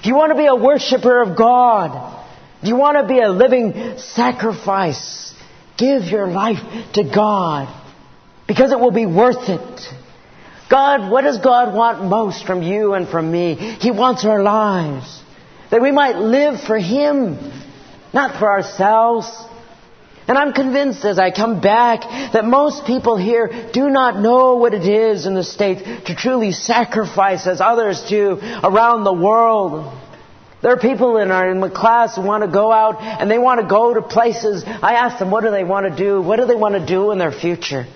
If 0.00 0.06
you 0.06 0.16
want 0.16 0.32
to 0.32 0.38
be 0.38 0.46
a 0.46 0.54
worshiper 0.54 1.22
of 1.22 1.36
God, 1.36 2.24
if 2.62 2.68
you 2.68 2.76
want 2.76 2.98
to 2.98 3.06
be 3.06 3.20
a 3.20 3.28
living 3.28 3.98
sacrifice, 3.98 5.34
give 5.78 6.04
your 6.04 6.26
life 6.26 6.92
to 6.94 7.04
God 7.04 7.82
because 8.46 8.72
it 8.72 8.80
will 8.80 8.92
be 8.92 9.06
worth 9.06 9.48
it. 9.48 9.94
God, 10.68 11.10
what 11.10 11.22
does 11.22 11.38
God 11.38 11.74
want 11.74 12.02
most 12.02 12.44
from 12.44 12.62
you 12.62 12.94
and 12.94 13.08
from 13.08 13.30
me? 13.30 13.54
He 13.54 13.90
wants 13.90 14.24
our 14.24 14.42
lives. 14.42 15.22
That 15.70 15.82
we 15.82 15.92
might 15.92 16.16
live 16.16 16.60
for 16.60 16.78
Him, 16.78 17.38
not 18.12 18.38
for 18.38 18.50
ourselves. 18.50 19.26
And 20.28 20.36
I'm 20.36 20.52
convinced 20.52 21.04
as 21.04 21.20
I 21.20 21.30
come 21.30 21.60
back 21.60 22.00
that 22.32 22.44
most 22.44 22.84
people 22.84 23.16
here 23.16 23.70
do 23.72 23.88
not 23.88 24.18
know 24.18 24.56
what 24.56 24.74
it 24.74 24.84
is 24.84 25.24
in 25.24 25.34
the 25.34 25.44
States 25.44 25.82
to 26.06 26.16
truly 26.16 26.50
sacrifice 26.50 27.46
as 27.46 27.60
others 27.60 28.02
do 28.08 28.38
around 28.64 29.04
the 29.04 29.12
world. 29.12 29.96
There 30.62 30.72
are 30.72 30.78
people 30.78 31.18
in 31.18 31.30
our 31.30 31.48
in 31.48 31.60
the 31.60 31.70
class 31.70 32.16
who 32.16 32.22
want 32.22 32.42
to 32.42 32.50
go 32.50 32.72
out 32.72 33.00
and 33.00 33.30
they 33.30 33.38
want 33.38 33.60
to 33.60 33.68
go 33.68 33.94
to 33.94 34.02
places. 34.02 34.64
I 34.66 34.94
ask 34.94 35.18
them, 35.18 35.30
what 35.30 35.44
do 35.44 35.52
they 35.52 35.62
want 35.62 35.88
to 35.88 35.96
do? 35.96 36.20
What 36.20 36.40
do 36.40 36.46
they 36.46 36.56
want 36.56 36.74
to 36.74 36.84
do 36.84 37.12
in 37.12 37.18
their 37.18 37.30
future? 37.30 37.86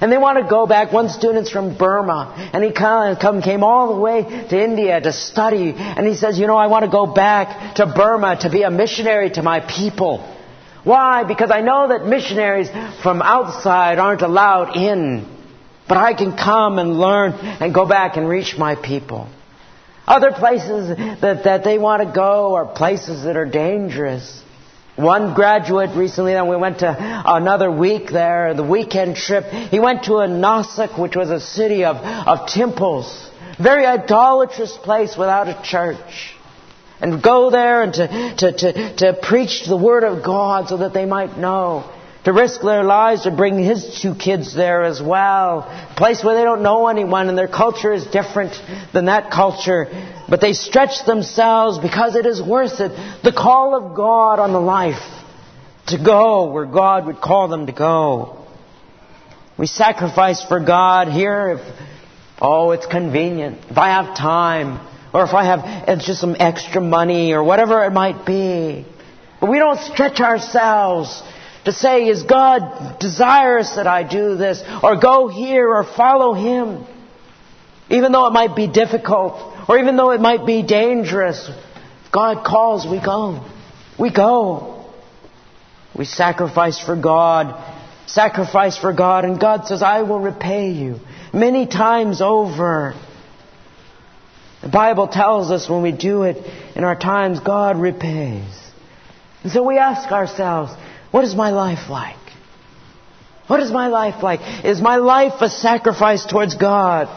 And 0.00 0.10
they 0.10 0.18
want 0.18 0.38
to 0.42 0.48
go 0.48 0.66
back. 0.66 0.92
One 0.92 1.08
student's 1.08 1.50
from 1.50 1.76
Burma, 1.76 2.50
and 2.52 2.64
he 2.64 2.72
come, 2.72 3.42
came 3.42 3.62
all 3.62 3.94
the 3.94 4.00
way 4.00 4.22
to 4.22 4.62
India 4.62 4.98
to 5.00 5.12
study. 5.12 5.74
And 5.76 6.06
he 6.06 6.14
says, 6.14 6.38
you 6.38 6.46
know, 6.46 6.56
I 6.56 6.68
want 6.68 6.84
to 6.84 6.90
go 6.90 7.06
back 7.06 7.74
to 7.76 7.86
Burma 7.86 8.38
to 8.40 8.50
be 8.50 8.62
a 8.62 8.70
missionary 8.70 9.30
to 9.32 9.42
my 9.42 9.60
people. 9.60 10.39
Why? 10.84 11.24
Because 11.24 11.50
I 11.50 11.60
know 11.60 11.88
that 11.88 12.06
missionaries 12.06 12.68
from 13.02 13.22
outside 13.22 13.98
aren't 13.98 14.22
allowed 14.22 14.76
in. 14.76 15.26
But 15.88 15.98
I 15.98 16.14
can 16.14 16.36
come 16.36 16.78
and 16.78 16.98
learn 16.98 17.32
and 17.32 17.74
go 17.74 17.86
back 17.86 18.16
and 18.16 18.28
reach 18.28 18.56
my 18.56 18.76
people. 18.76 19.28
Other 20.06 20.32
places 20.32 20.96
that, 21.20 21.44
that 21.44 21.64
they 21.64 21.78
want 21.78 22.02
to 22.02 22.12
go 22.12 22.54
are 22.54 22.66
places 22.66 23.24
that 23.24 23.36
are 23.36 23.44
dangerous. 23.44 24.42
One 24.96 25.34
graduate 25.34 25.96
recently, 25.96 26.32
then 26.32 26.48
we 26.48 26.56
went 26.56 26.80
to 26.80 26.96
another 26.98 27.70
week 27.70 28.10
there, 28.10 28.54
the 28.54 28.62
weekend 28.62 29.16
trip. 29.16 29.44
He 29.44 29.80
went 29.80 30.04
to 30.04 30.16
a 30.16 30.28
Nasik, 30.28 30.98
which 30.98 31.16
was 31.16 31.30
a 31.30 31.40
city 31.40 31.84
of, 31.84 31.96
of 31.96 32.48
temples. 32.48 33.30
Very 33.58 33.86
idolatrous 33.86 34.76
place 34.76 35.16
without 35.16 35.48
a 35.48 35.60
church. 35.62 36.34
And 37.00 37.22
go 37.22 37.50
there 37.50 37.82
and 37.82 37.94
to, 37.94 38.34
to, 38.36 38.52
to, 38.52 38.96
to 38.96 39.18
preach 39.22 39.64
the 39.66 39.76
Word 39.76 40.04
of 40.04 40.24
God 40.24 40.68
so 40.68 40.78
that 40.78 40.92
they 40.92 41.06
might 41.06 41.38
know 41.38 41.90
to 42.24 42.32
risk 42.32 42.60
their 42.60 42.84
lives 42.84 43.22
to 43.22 43.30
bring 43.30 43.58
his 43.58 43.98
two 44.02 44.14
kids 44.14 44.54
there 44.54 44.82
as 44.82 45.00
well. 45.00 45.60
A 45.60 45.94
place 45.96 46.22
where 46.22 46.34
they 46.34 46.44
don't 46.44 46.62
know 46.62 46.88
anyone 46.88 47.28
and 47.28 47.38
their 47.38 47.48
culture 47.48 47.92
is 47.92 48.04
different 48.06 48.52
than 48.92 49.06
that 49.06 49.30
culture. 49.30 49.86
But 50.28 50.40
they 50.40 50.52
stretch 50.52 51.06
themselves 51.06 51.78
because 51.78 52.16
it 52.16 52.26
is 52.26 52.42
worth 52.42 52.80
it. 52.80 52.90
The 53.24 53.32
call 53.32 53.74
of 53.74 53.96
God 53.96 54.38
on 54.38 54.52
the 54.52 54.60
life 54.60 55.02
to 55.86 56.02
go 56.02 56.52
where 56.52 56.66
God 56.66 57.06
would 57.06 57.20
call 57.20 57.48
them 57.48 57.66
to 57.66 57.72
go. 57.72 58.44
We 59.58 59.66
sacrifice 59.66 60.44
for 60.44 60.60
God 60.60 61.08
here 61.08 61.58
if, 61.58 61.82
oh, 62.40 62.72
it's 62.72 62.86
convenient. 62.86 63.58
If 63.70 63.78
I 63.78 63.88
have 63.90 64.16
time, 64.16 64.86
or 65.12 65.24
if 65.24 65.34
I 65.34 65.44
have 65.44 65.88
it's 65.88 66.06
just 66.06 66.20
some 66.20 66.36
extra 66.38 66.80
money, 66.80 67.32
or 67.32 67.42
whatever 67.42 67.84
it 67.84 67.90
might 67.90 68.24
be. 68.24 68.86
But 69.40 69.50
we 69.50 69.58
don't 69.58 69.80
stretch 69.80 70.20
ourselves 70.20 71.22
to 71.64 71.72
say, 71.72 72.06
is 72.08 72.22
God 72.22 72.98
desirous 73.00 73.76
that 73.76 73.86
I 73.86 74.02
do 74.02 74.36
this? 74.36 74.62
Or 74.82 74.96
go 75.00 75.28
here 75.28 75.68
or 75.68 75.84
follow 75.84 76.34
Him? 76.34 76.84
Even 77.88 78.12
though 78.12 78.26
it 78.26 78.32
might 78.32 78.54
be 78.54 78.68
difficult, 78.68 79.68
or 79.68 79.78
even 79.78 79.96
though 79.96 80.10
it 80.10 80.20
might 80.20 80.46
be 80.46 80.62
dangerous, 80.62 81.50
if 82.04 82.12
God 82.12 82.44
calls, 82.44 82.86
we 82.86 83.00
go. 83.00 83.44
We 83.98 84.12
go. 84.12 84.86
We 85.96 86.04
sacrifice 86.04 86.78
for 86.80 86.96
God, 86.96 87.62
sacrifice 88.06 88.78
for 88.78 88.92
God, 88.92 89.24
and 89.24 89.40
God 89.40 89.66
says, 89.66 89.82
I 89.82 90.02
will 90.02 90.20
repay 90.20 90.70
you 90.70 91.00
many 91.32 91.66
times 91.66 92.20
over. 92.20 92.94
The 94.62 94.68
Bible 94.68 95.08
tells 95.08 95.50
us 95.50 95.68
when 95.68 95.82
we 95.82 95.92
do 95.92 96.24
it 96.24 96.36
in 96.76 96.84
our 96.84 96.96
times, 96.96 97.40
God 97.40 97.78
repays. 97.78 98.60
And 99.42 99.50
so 99.50 99.62
we 99.62 99.78
ask 99.78 100.10
ourselves, 100.12 100.72
what 101.10 101.24
is 101.24 101.34
my 101.34 101.50
life 101.50 101.88
like? 101.88 102.16
What 103.46 103.60
is 103.60 103.72
my 103.72 103.88
life 103.88 104.22
like? 104.22 104.64
Is 104.64 104.80
my 104.80 104.96
life 104.96 105.40
a 105.40 105.48
sacrifice 105.48 106.26
towards 106.26 106.54
God? 106.56 107.08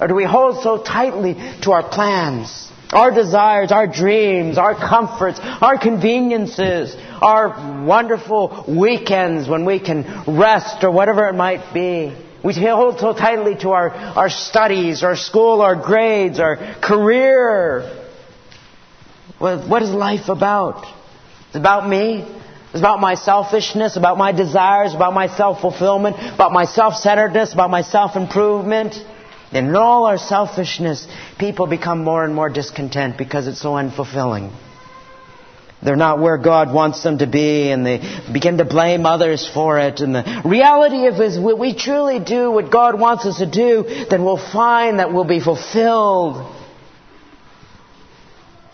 Or 0.00 0.06
do 0.06 0.14
we 0.14 0.24
hold 0.24 0.62
so 0.62 0.82
tightly 0.82 1.34
to 1.62 1.72
our 1.72 1.88
plans, 1.88 2.70
our 2.92 3.10
desires, 3.10 3.72
our 3.72 3.86
dreams, 3.86 4.56
our 4.56 4.74
comforts, 4.74 5.38
our 5.42 5.78
conveniences, 5.78 6.96
our 7.20 7.84
wonderful 7.84 8.64
weekends 8.68 9.48
when 9.48 9.64
we 9.64 9.80
can 9.80 10.24
rest 10.26 10.82
or 10.82 10.90
whatever 10.90 11.28
it 11.28 11.34
might 11.34 11.74
be? 11.74 12.16
We 12.44 12.54
hold 12.54 12.98
so 12.98 13.12
tightly 13.12 13.54
to 13.56 13.70
our, 13.70 13.90
our 13.90 14.28
studies, 14.28 15.04
our 15.04 15.16
school, 15.16 15.60
our 15.60 15.76
grades, 15.76 16.40
our 16.40 16.56
career. 16.82 18.06
What, 19.38 19.68
what 19.68 19.82
is 19.82 19.90
life 19.90 20.28
about? 20.28 20.84
It's 21.48 21.56
about 21.56 21.88
me. 21.88 22.24
It's 22.72 22.80
about 22.80 23.00
my 23.00 23.14
selfishness, 23.14 23.96
about 23.96 24.16
my 24.18 24.32
desires, 24.32 24.94
about 24.94 25.12
my 25.12 25.28
self-fulfillment, 25.28 26.16
about 26.34 26.52
my 26.52 26.64
self-centeredness, 26.64 27.52
about 27.52 27.70
my 27.70 27.82
self-improvement. 27.82 28.94
And 29.52 29.68
in 29.68 29.76
all 29.76 30.06
our 30.06 30.16
selfishness, 30.16 31.06
people 31.38 31.66
become 31.66 32.02
more 32.02 32.24
and 32.24 32.34
more 32.34 32.48
discontent 32.48 33.18
because 33.18 33.46
it's 33.46 33.60
so 33.60 33.74
unfulfilling. 33.74 34.50
They're 35.82 35.96
not 35.96 36.20
where 36.20 36.38
God 36.38 36.72
wants 36.72 37.02
them 37.02 37.18
to 37.18 37.26
be, 37.26 37.70
and 37.70 37.84
they 37.84 38.00
begin 38.32 38.58
to 38.58 38.64
blame 38.64 39.04
others 39.04 39.50
for 39.52 39.80
it. 39.80 40.00
And 40.00 40.14
the 40.14 40.42
reality 40.44 41.06
of 41.06 41.20
is, 41.20 41.38
when 41.38 41.58
we 41.58 41.74
truly 41.74 42.20
do 42.20 42.52
what 42.52 42.70
God 42.70 42.98
wants 42.98 43.26
us 43.26 43.38
to 43.38 43.50
do, 43.50 44.06
then 44.08 44.24
we'll 44.24 44.36
find 44.36 45.00
that 45.00 45.12
we'll 45.12 45.24
be 45.24 45.40
fulfilled. 45.40 46.54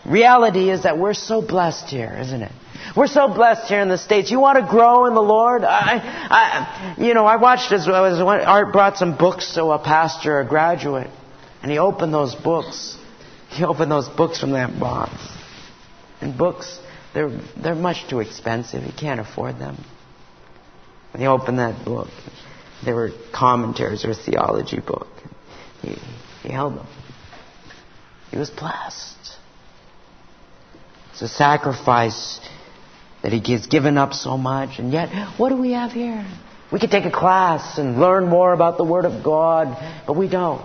Reality 0.05 0.69
is 0.69 0.83
that 0.83 0.99
we're 0.99 1.15
so 1.15 1.41
blessed 1.41 1.89
here, 1.89 2.15
isn't 2.21 2.43
it? 2.43 2.51
We're 2.95 3.07
so 3.07 3.27
blessed 3.27 3.67
here 3.67 3.81
in 3.81 3.89
the 3.89 3.97
States. 3.97 4.31
You 4.31 4.39
want 4.39 4.59
to 4.59 4.69
grow 4.69 5.05
in 5.05 5.13
the 5.13 5.21
Lord? 5.21 5.63
I, 5.63 5.97
I, 5.97 6.95
you 6.97 7.13
know, 7.13 7.25
I 7.25 7.35
watched 7.35 7.71
as 7.71 7.87
was 7.87 8.19
Art 8.19 8.71
brought 8.71 8.97
some 8.97 9.17
books 9.17 9.55
to 9.55 9.65
a 9.65 9.79
pastor, 9.79 10.39
a 10.39 10.47
graduate, 10.47 11.09
and 11.61 11.71
he 11.71 11.77
opened 11.77 12.13
those 12.13 12.35
books. 12.35 12.97
He 13.49 13.63
opened 13.63 13.91
those 13.91 14.07
books 14.07 14.39
from 14.39 14.51
that 14.51 14.79
box. 14.79 15.11
And 16.21 16.37
books, 16.37 16.79
they're, 17.13 17.29
they're 17.61 17.75
much 17.75 18.07
too 18.09 18.19
expensive. 18.19 18.83
He 18.83 18.91
can't 18.91 19.19
afford 19.19 19.59
them. 19.59 19.77
He 21.17 21.25
opened 21.25 21.59
that 21.59 21.83
book, 21.83 22.09
they 22.85 22.93
were 22.93 23.09
commentaries 23.33 24.05
or 24.05 24.11
a 24.11 24.15
theology 24.15 24.79
book. 24.79 25.07
He, 25.81 25.97
he 26.43 26.49
held 26.49 26.77
them. 26.77 26.87
He 28.31 28.37
was 28.37 28.49
blessed. 28.49 29.17
It's 31.11 31.21
a 31.21 31.27
sacrifice 31.27 32.39
that 33.23 33.33
he 33.33 33.51
has 33.53 33.67
given 33.67 33.97
up 33.97 34.13
so 34.13 34.37
much. 34.37 34.79
And 34.79 34.93
yet, 34.93 35.09
what 35.37 35.49
do 35.49 35.57
we 35.57 35.71
have 35.71 35.91
here? 35.91 36.25
We 36.71 36.79
could 36.79 36.91
take 36.91 37.05
a 37.05 37.11
class 37.11 37.79
and 37.79 37.99
learn 37.99 38.29
more 38.29 38.53
about 38.53 38.77
the 38.77 38.83
Word 38.83 39.05
of 39.05 39.23
God, 39.23 40.03
but 40.05 40.15
we 40.15 40.29
don't. 40.29 40.63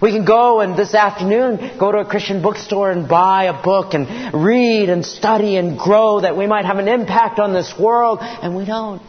We 0.00 0.10
can 0.12 0.24
go 0.24 0.60
and 0.60 0.76
this 0.76 0.94
afternoon 0.94 1.78
go 1.78 1.92
to 1.92 1.98
a 1.98 2.04
Christian 2.04 2.42
bookstore 2.42 2.90
and 2.90 3.08
buy 3.08 3.44
a 3.44 3.62
book 3.62 3.94
and 3.94 4.34
read 4.34 4.90
and 4.90 5.04
study 5.04 5.56
and 5.56 5.78
grow 5.78 6.20
that 6.20 6.36
we 6.36 6.46
might 6.46 6.64
have 6.64 6.78
an 6.78 6.88
impact 6.88 7.38
on 7.38 7.52
this 7.52 7.78
world, 7.78 8.18
and 8.20 8.56
we 8.56 8.64
don't. 8.64 9.02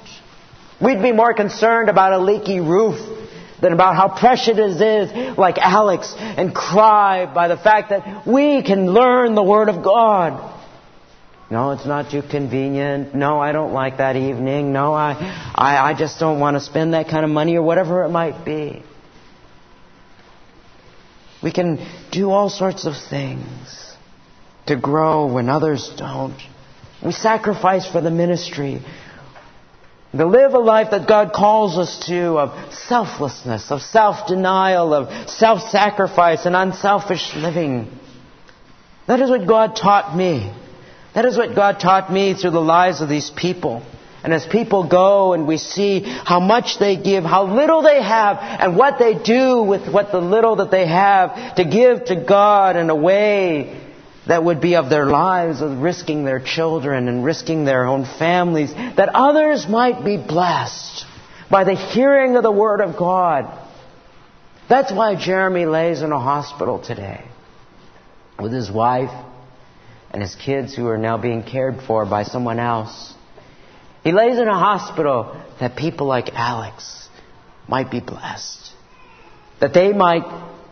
We'd 0.80 1.02
be 1.02 1.12
more 1.12 1.34
concerned 1.34 1.90
about 1.90 2.14
a 2.14 2.20
leaky 2.20 2.60
roof 2.60 3.00
than 3.60 3.74
about 3.74 3.96
how 3.96 4.08
precious 4.08 4.58
it 4.58 4.82
is, 4.82 5.38
like 5.38 5.58
Alex, 5.58 6.14
and 6.18 6.54
cry 6.54 7.26
by 7.26 7.48
the 7.48 7.58
fact 7.58 7.90
that 7.90 8.28
we 8.28 8.62
can 8.62 8.94
learn 8.94 9.36
the 9.36 9.44
Word 9.44 9.70
of 9.70 9.84
God. 9.84 10.56
No, 11.50 11.72
it's 11.72 11.86
not 11.86 12.12
too 12.12 12.22
convenient. 12.22 13.16
No, 13.16 13.40
I 13.40 13.54
don't 13.54 13.74
like 13.74 13.98
that 13.98 14.16
evening. 14.16 14.74
No, 14.74 14.94
I, 14.94 15.14
I, 15.56 15.92
I 15.92 15.94
just 15.94 16.20
don't 16.20 16.40
want 16.40 16.56
to 16.56 16.62
spend 16.62 16.94
that 16.94 17.08
kind 17.08 17.24
of 17.24 17.32
money 17.32 17.56
or 17.56 17.64
whatever 17.64 18.04
it 18.04 18.10
might 18.10 18.46
be. 18.46 18.84
We 21.44 21.52
can 21.52 21.86
do 22.12 22.32
all 22.32 22.50
sorts 22.50 22.86
of 22.86 22.94
things 23.10 23.96
to 24.66 24.76
grow 24.76 25.32
when 25.32 25.50
others 25.50 25.90
don't. 25.98 26.38
We 27.04 27.12
sacrifice 27.12 27.90
for 27.90 28.02
the 28.02 28.12
ministry. 28.12 28.82
To 30.16 30.26
live 30.26 30.54
a 30.54 30.60
life 30.60 30.92
that 30.92 31.08
God 31.08 31.32
calls 31.34 31.78
us 31.78 32.08
to 32.08 32.40
of 32.40 32.74
selflessness, 32.74 33.72
of 33.72 33.82
self-denial, 33.82 34.94
of 34.94 35.30
self-sacrifice 35.30 36.46
and 36.46 36.56
unselfish 36.56 37.36
living. 37.36 37.88
That 39.06 39.20
is 39.20 39.30
what 39.30 39.48
God 39.48 39.76
taught 39.76 40.18
me. 40.18 40.52
That 41.14 41.26
is 41.26 41.38
what 41.38 41.56
God 41.56 41.80
taught 41.80 42.12
me 42.12 42.34
through 42.34 42.52
the 42.52 42.60
lives 42.60 43.02
of 43.02 43.10
these 43.10 43.30
people. 43.30 43.84
And 44.28 44.34
as 44.34 44.46
people 44.46 44.84
go 44.90 45.32
and 45.32 45.48
we 45.48 45.56
see 45.56 46.02
how 46.02 46.42
much 46.42 46.80
they 46.80 46.98
give, 46.98 47.24
how 47.24 47.46
little 47.46 47.82
they 47.82 48.04
have, 48.04 48.40
and 48.42 48.76
what 48.76 49.00
they 49.00 49.14
do 49.14 49.64
with 49.64 49.88
what 49.90 50.12
the 50.12 50.20
little 50.20 50.58
that 50.58 50.70
they 50.70 50.86
have 50.86 51.56
to 51.56 51.64
give 51.64 52.04
to 52.08 52.18
God 52.18 52.76
in 52.76 52.90
a 52.90 52.96
way 52.96 53.82
that 54.28 54.44
would 54.44 54.60
be 54.60 54.76
of 54.76 54.90
their 54.90 55.06
lives, 55.06 55.62
of 55.62 55.78
risking 55.78 56.26
their 56.26 56.42
children 56.42 57.08
and 57.08 57.24
risking 57.24 57.64
their 57.64 57.86
own 57.86 58.04
families, 58.04 58.74
that 58.74 59.08
others 59.14 59.66
might 59.66 60.04
be 60.04 60.18
blessed 60.18 61.06
by 61.50 61.64
the 61.64 61.76
hearing 61.76 62.36
of 62.36 62.44
the 62.44 62.52
Word 62.52 62.82
of 62.82 62.98
God. 62.98 63.46
That's 64.68 64.92
why 64.92 65.16
Jeremy 65.16 65.68
lays 65.68 66.02
in 66.02 66.12
a 66.12 66.20
hospital 66.20 66.80
today 66.80 67.24
with 68.38 68.52
his 68.52 68.70
wife 68.70 69.26
and 70.12 70.22
his 70.22 70.36
kids 70.36 70.76
who 70.76 70.88
are 70.88 70.98
now 70.98 71.18
being 71.18 71.44
cared 71.44 71.82
for 71.84 72.06
by 72.06 72.24
someone 72.24 72.60
else. 72.60 73.14
He 74.04 74.12
lays 74.12 74.38
in 74.38 74.48
a 74.48 74.58
hospital 74.58 75.42
that 75.60 75.76
people 75.76 76.08
like 76.08 76.30
Alex 76.34 77.10
might 77.68 77.92
be 77.92 78.00
blessed. 78.00 78.72
That 79.60 79.74
they 79.74 79.92
might, 79.92 80.24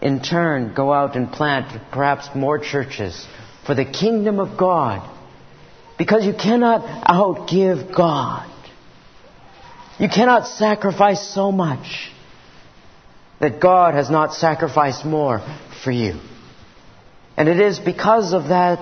in 0.02 0.22
turn, 0.22 0.74
go 0.74 0.94
out 0.94 1.16
and 1.16 1.32
plant 1.32 1.92
perhaps 1.92 2.30
more 2.36 2.60
churches 2.60 3.26
for 3.66 3.76
the 3.76 3.86
kingdom 3.86 4.40
of 4.40 4.58
God. 4.58 5.10
Because 5.98 6.26
you 6.26 6.34
cannot 6.34 6.82
outgive 7.06 7.96
God. 7.96 8.52
You 9.98 10.10
cannot 10.10 10.48
sacrifice 10.48 11.34
so 11.34 11.52
much 11.52 12.12
that 13.40 13.60
God 13.60 13.94
has 13.94 14.10
not 14.10 14.34
sacrificed 14.34 15.06
more 15.06 15.42
for 15.84 15.92
you. 15.92 16.20
And 17.38 17.50
it 17.50 17.60
is 17.60 17.80
because 17.80 18.34
of 18.34 18.50
that 18.50 18.80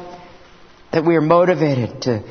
that 0.91 1.05
we 1.05 1.15
are 1.15 1.21
motivated 1.21 2.03
to, 2.03 2.23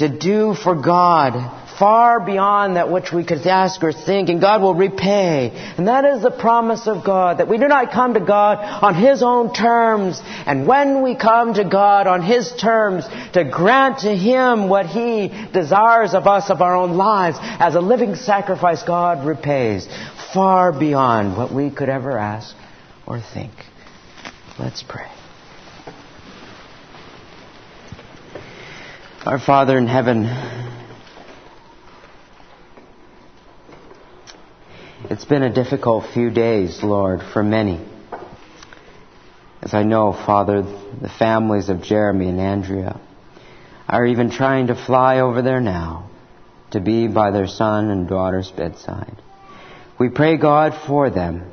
to 0.00 0.08
do 0.08 0.54
for 0.54 0.74
God 0.74 1.58
far 1.80 2.20
beyond 2.20 2.76
that 2.76 2.90
which 2.90 3.10
we 3.10 3.24
could 3.24 3.46
ask 3.46 3.82
or 3.82 3.90
think, 3.90 4.28
and 4.28 4.38
God 4.38 4.60
will 4.60 4.74
repay. 4.74 5.50
And 5.78 5.88
that 5.88 6.04
is 6.04 6.22
the 6.22 6.30
promise 6.30 6.86
of 6.86 7.02
God, 7.02 7.38
that 7.38 7.48
we 7.48 7.56
do 7.56 7.68
not 7.68 7.90
come 7.90 8.12
to 8.12 8.20
God 8.20 8.58
on 8.58 8.94
His 8.94 9.22
own 9.22 9.54
terms, 9.54 10.20
and 10.46 10.66
when 10.66 11.02
we 11.02 11.16
come 11.16 11.54
to 11.54 11.64
God 11.64 12.06
on 12.06 12.22
His 12.22 12.52
terms, 12.52 13.06
to 13.32 13.44
grant 13.44 14.00
to 14.00 14.14
Him 14.14 14.68
what 14.68 14.86
He 14.86 15.28
desires 15.54 16.12
of 16.12 16.26
us 16.26 16.50
of 16.50 16.60
our 16.60 16.76
own 16.76 16.98
lives, 16.98 17.38
as 17.40 17.74
a 17.74 17.80
living 17.80 18.14
sacrifice, 18.14 18.82
God 18.82 19.26
repays 19.26 19.88
far 20.34 20.78
beyond 20.78 21.34
what 21.34 21.50
we 21.50 21.70
could 21.70 21.88
ever 21.88 22.18
ask 22.18 22.54
or 23.06 23.22
think. 23.32 23.52
Let's 24.58 24.82
pray. 24.82 25.10
Our 29.26 29.38
Father 29.38 29.76
in 29.76 29.86
heaven, 29.86 30.24
it's 35.10 35.26
been 35.26 35.42
a 35.42 35.52
difficult 35.52 36.06
few 36.14 36.30
days, 36.30 36.82
Lord, 36.82 37.20
for 37.34 37.42
many. 37.42 37.86
As 39.60 39.74
I 39.74 39.82
know, 39.82 40.14
Father, 40.14 40.62
the 40.62 41.10
families 41.18 41.68
of 41.68 41.82
Jeremy 41.82 42.30
and 42.30 42.40
Andrea 42.40 42.98
are 43.86 44.06
even 44.06 44.30
trying 44.30 44.68
to 44.68 44.74
fly 44.74 45.20
over 45.20 45.42
there 45.42 45.60
now 45.60 46.08
to 46.70 46.80
be 46.80 47.06
by 47.06 47.30
their 47.30 47.46
son 47.46 47.90
and 47.90 48.08
daughter's 48.08 48.50
bedside. 48.50 49.20
We 49.98 50.08
pray, 50.08 50.38
God, 50.38 50.72
for 50.86 51.10
them, 51.10 51.44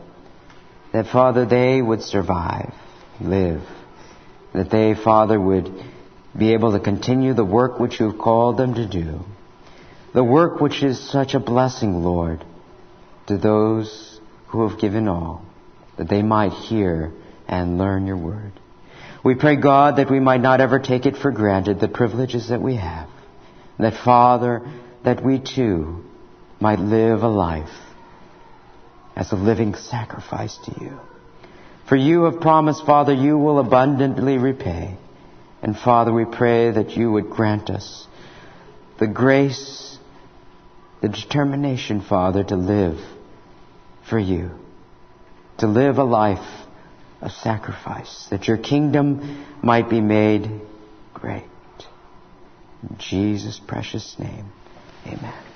that, 0.93 1.07
Father, 1.07 1.45
they 1.45 1.81
would 1.81 2.01
survive, 2.01 2.73
live, 3.19 3.61
that 4.53 4.69
they, 4.69 4.95
Father, 4.95 5.37
would 5.37 5.83
be 6.35 6.53
able 6.53 6.71
to 6.73 6.79
continue 6.79 7.33
the 7.33 7.45
work 7.45 7.79
which 7.79 7.99
you've 7.99 8.17
called 8.19 8.57
them 8.57 8.75
to 8.75 8.87
do. 8.87 9.21
The 10.13 10.23
work 10.23 10.59
which 10.61 10.83
is 10.83 10.99
such 11.11 11.33
a 11.33 11.39
blessing, 11.39 12.03
Lord, 12.03 12.43
to 13.27 13.37
those 13.37 14.19
who 14.47 14.67
have 14.67 14.79
given 14.79 15.07
all, 15.07 15.45
that 15.97 16.09
they 16.09 16.21
might 16.21 16.53
hear 16.53 17.11
and 17.47 17.77
learn 17.77 18.07
your 18.07 18.17
word. 18.17 18.53
We 19.23 19.35
pray, 19.35 19.55
God, 19.57 19.97
that 19.97 20.09
we 20.09 20.19
might 20.19 20.41
not 20.41 20.61
ever 20.61 20.79
take 20.79 21.05
it 21.05 21.17
for 21.17 21.31
granted, 21.31 21.79
the 21.79 21.87
privileges 21.87 22.49
that 22.49 22.61
we 22.61 22.75
have. 22.75 23.09
That, 23.77 23.93
Father, 24.03 24.61
that 25.03 25.23
we 25.23 25.39
too 25.39 26.03
might 26.59 26.79
live 26.79 27.23
a 27.23 27.27
life 27.27 27.69
as 29.15 29.31
a 29.31 29.35
living 29.35 29.75
sacrifice 29.75 30.57
to 30.65 30.71
you. 30.79 30.99
For 31.87 31.95
you 31.95 32.23
have 32.23 32.41
promised, 32.41 32.85
Father, 32.85 33.13
you 33.13 33.37
will 33.37 33.59
abundantly 33.59 34.37
repay. 34.37 34.97
And 35.61 35.77
Father, 35.77 36.13
we 36.13 36.25
pray 36.25 36.71
that 36.71 36.91
you 36.91 37.11
would 37.11 37.29
grant 37.29 37.69
us 37.69 38.07
the 38.99 39.07
grace, 39.07 39.97
the 41.01 41.09
determination, 41.09 42.01
Father, 42.01 42.43
to 42.43 42.55
live 42.55 42.99
for 44.09 44.19
you, 44.19 44.51
to 45.59 45.67
live 45.67 45.97
a 45.97 46.03
life 46.03 46.65
of 47.21 47.31
sacrifice, 47.31 48.27
that 48.29 48.47
your 48.47 48.57
kingdom 48.57 49.45
might 49.61 49.89
be 49.89 50.01
made 50.01 50.61
great. 51.13 51.43
In 52.83 52.97
Jesus' 52.99 53.59
precious 53.59 54.17
name, 54.19 54.51
amen. 55.05 55.46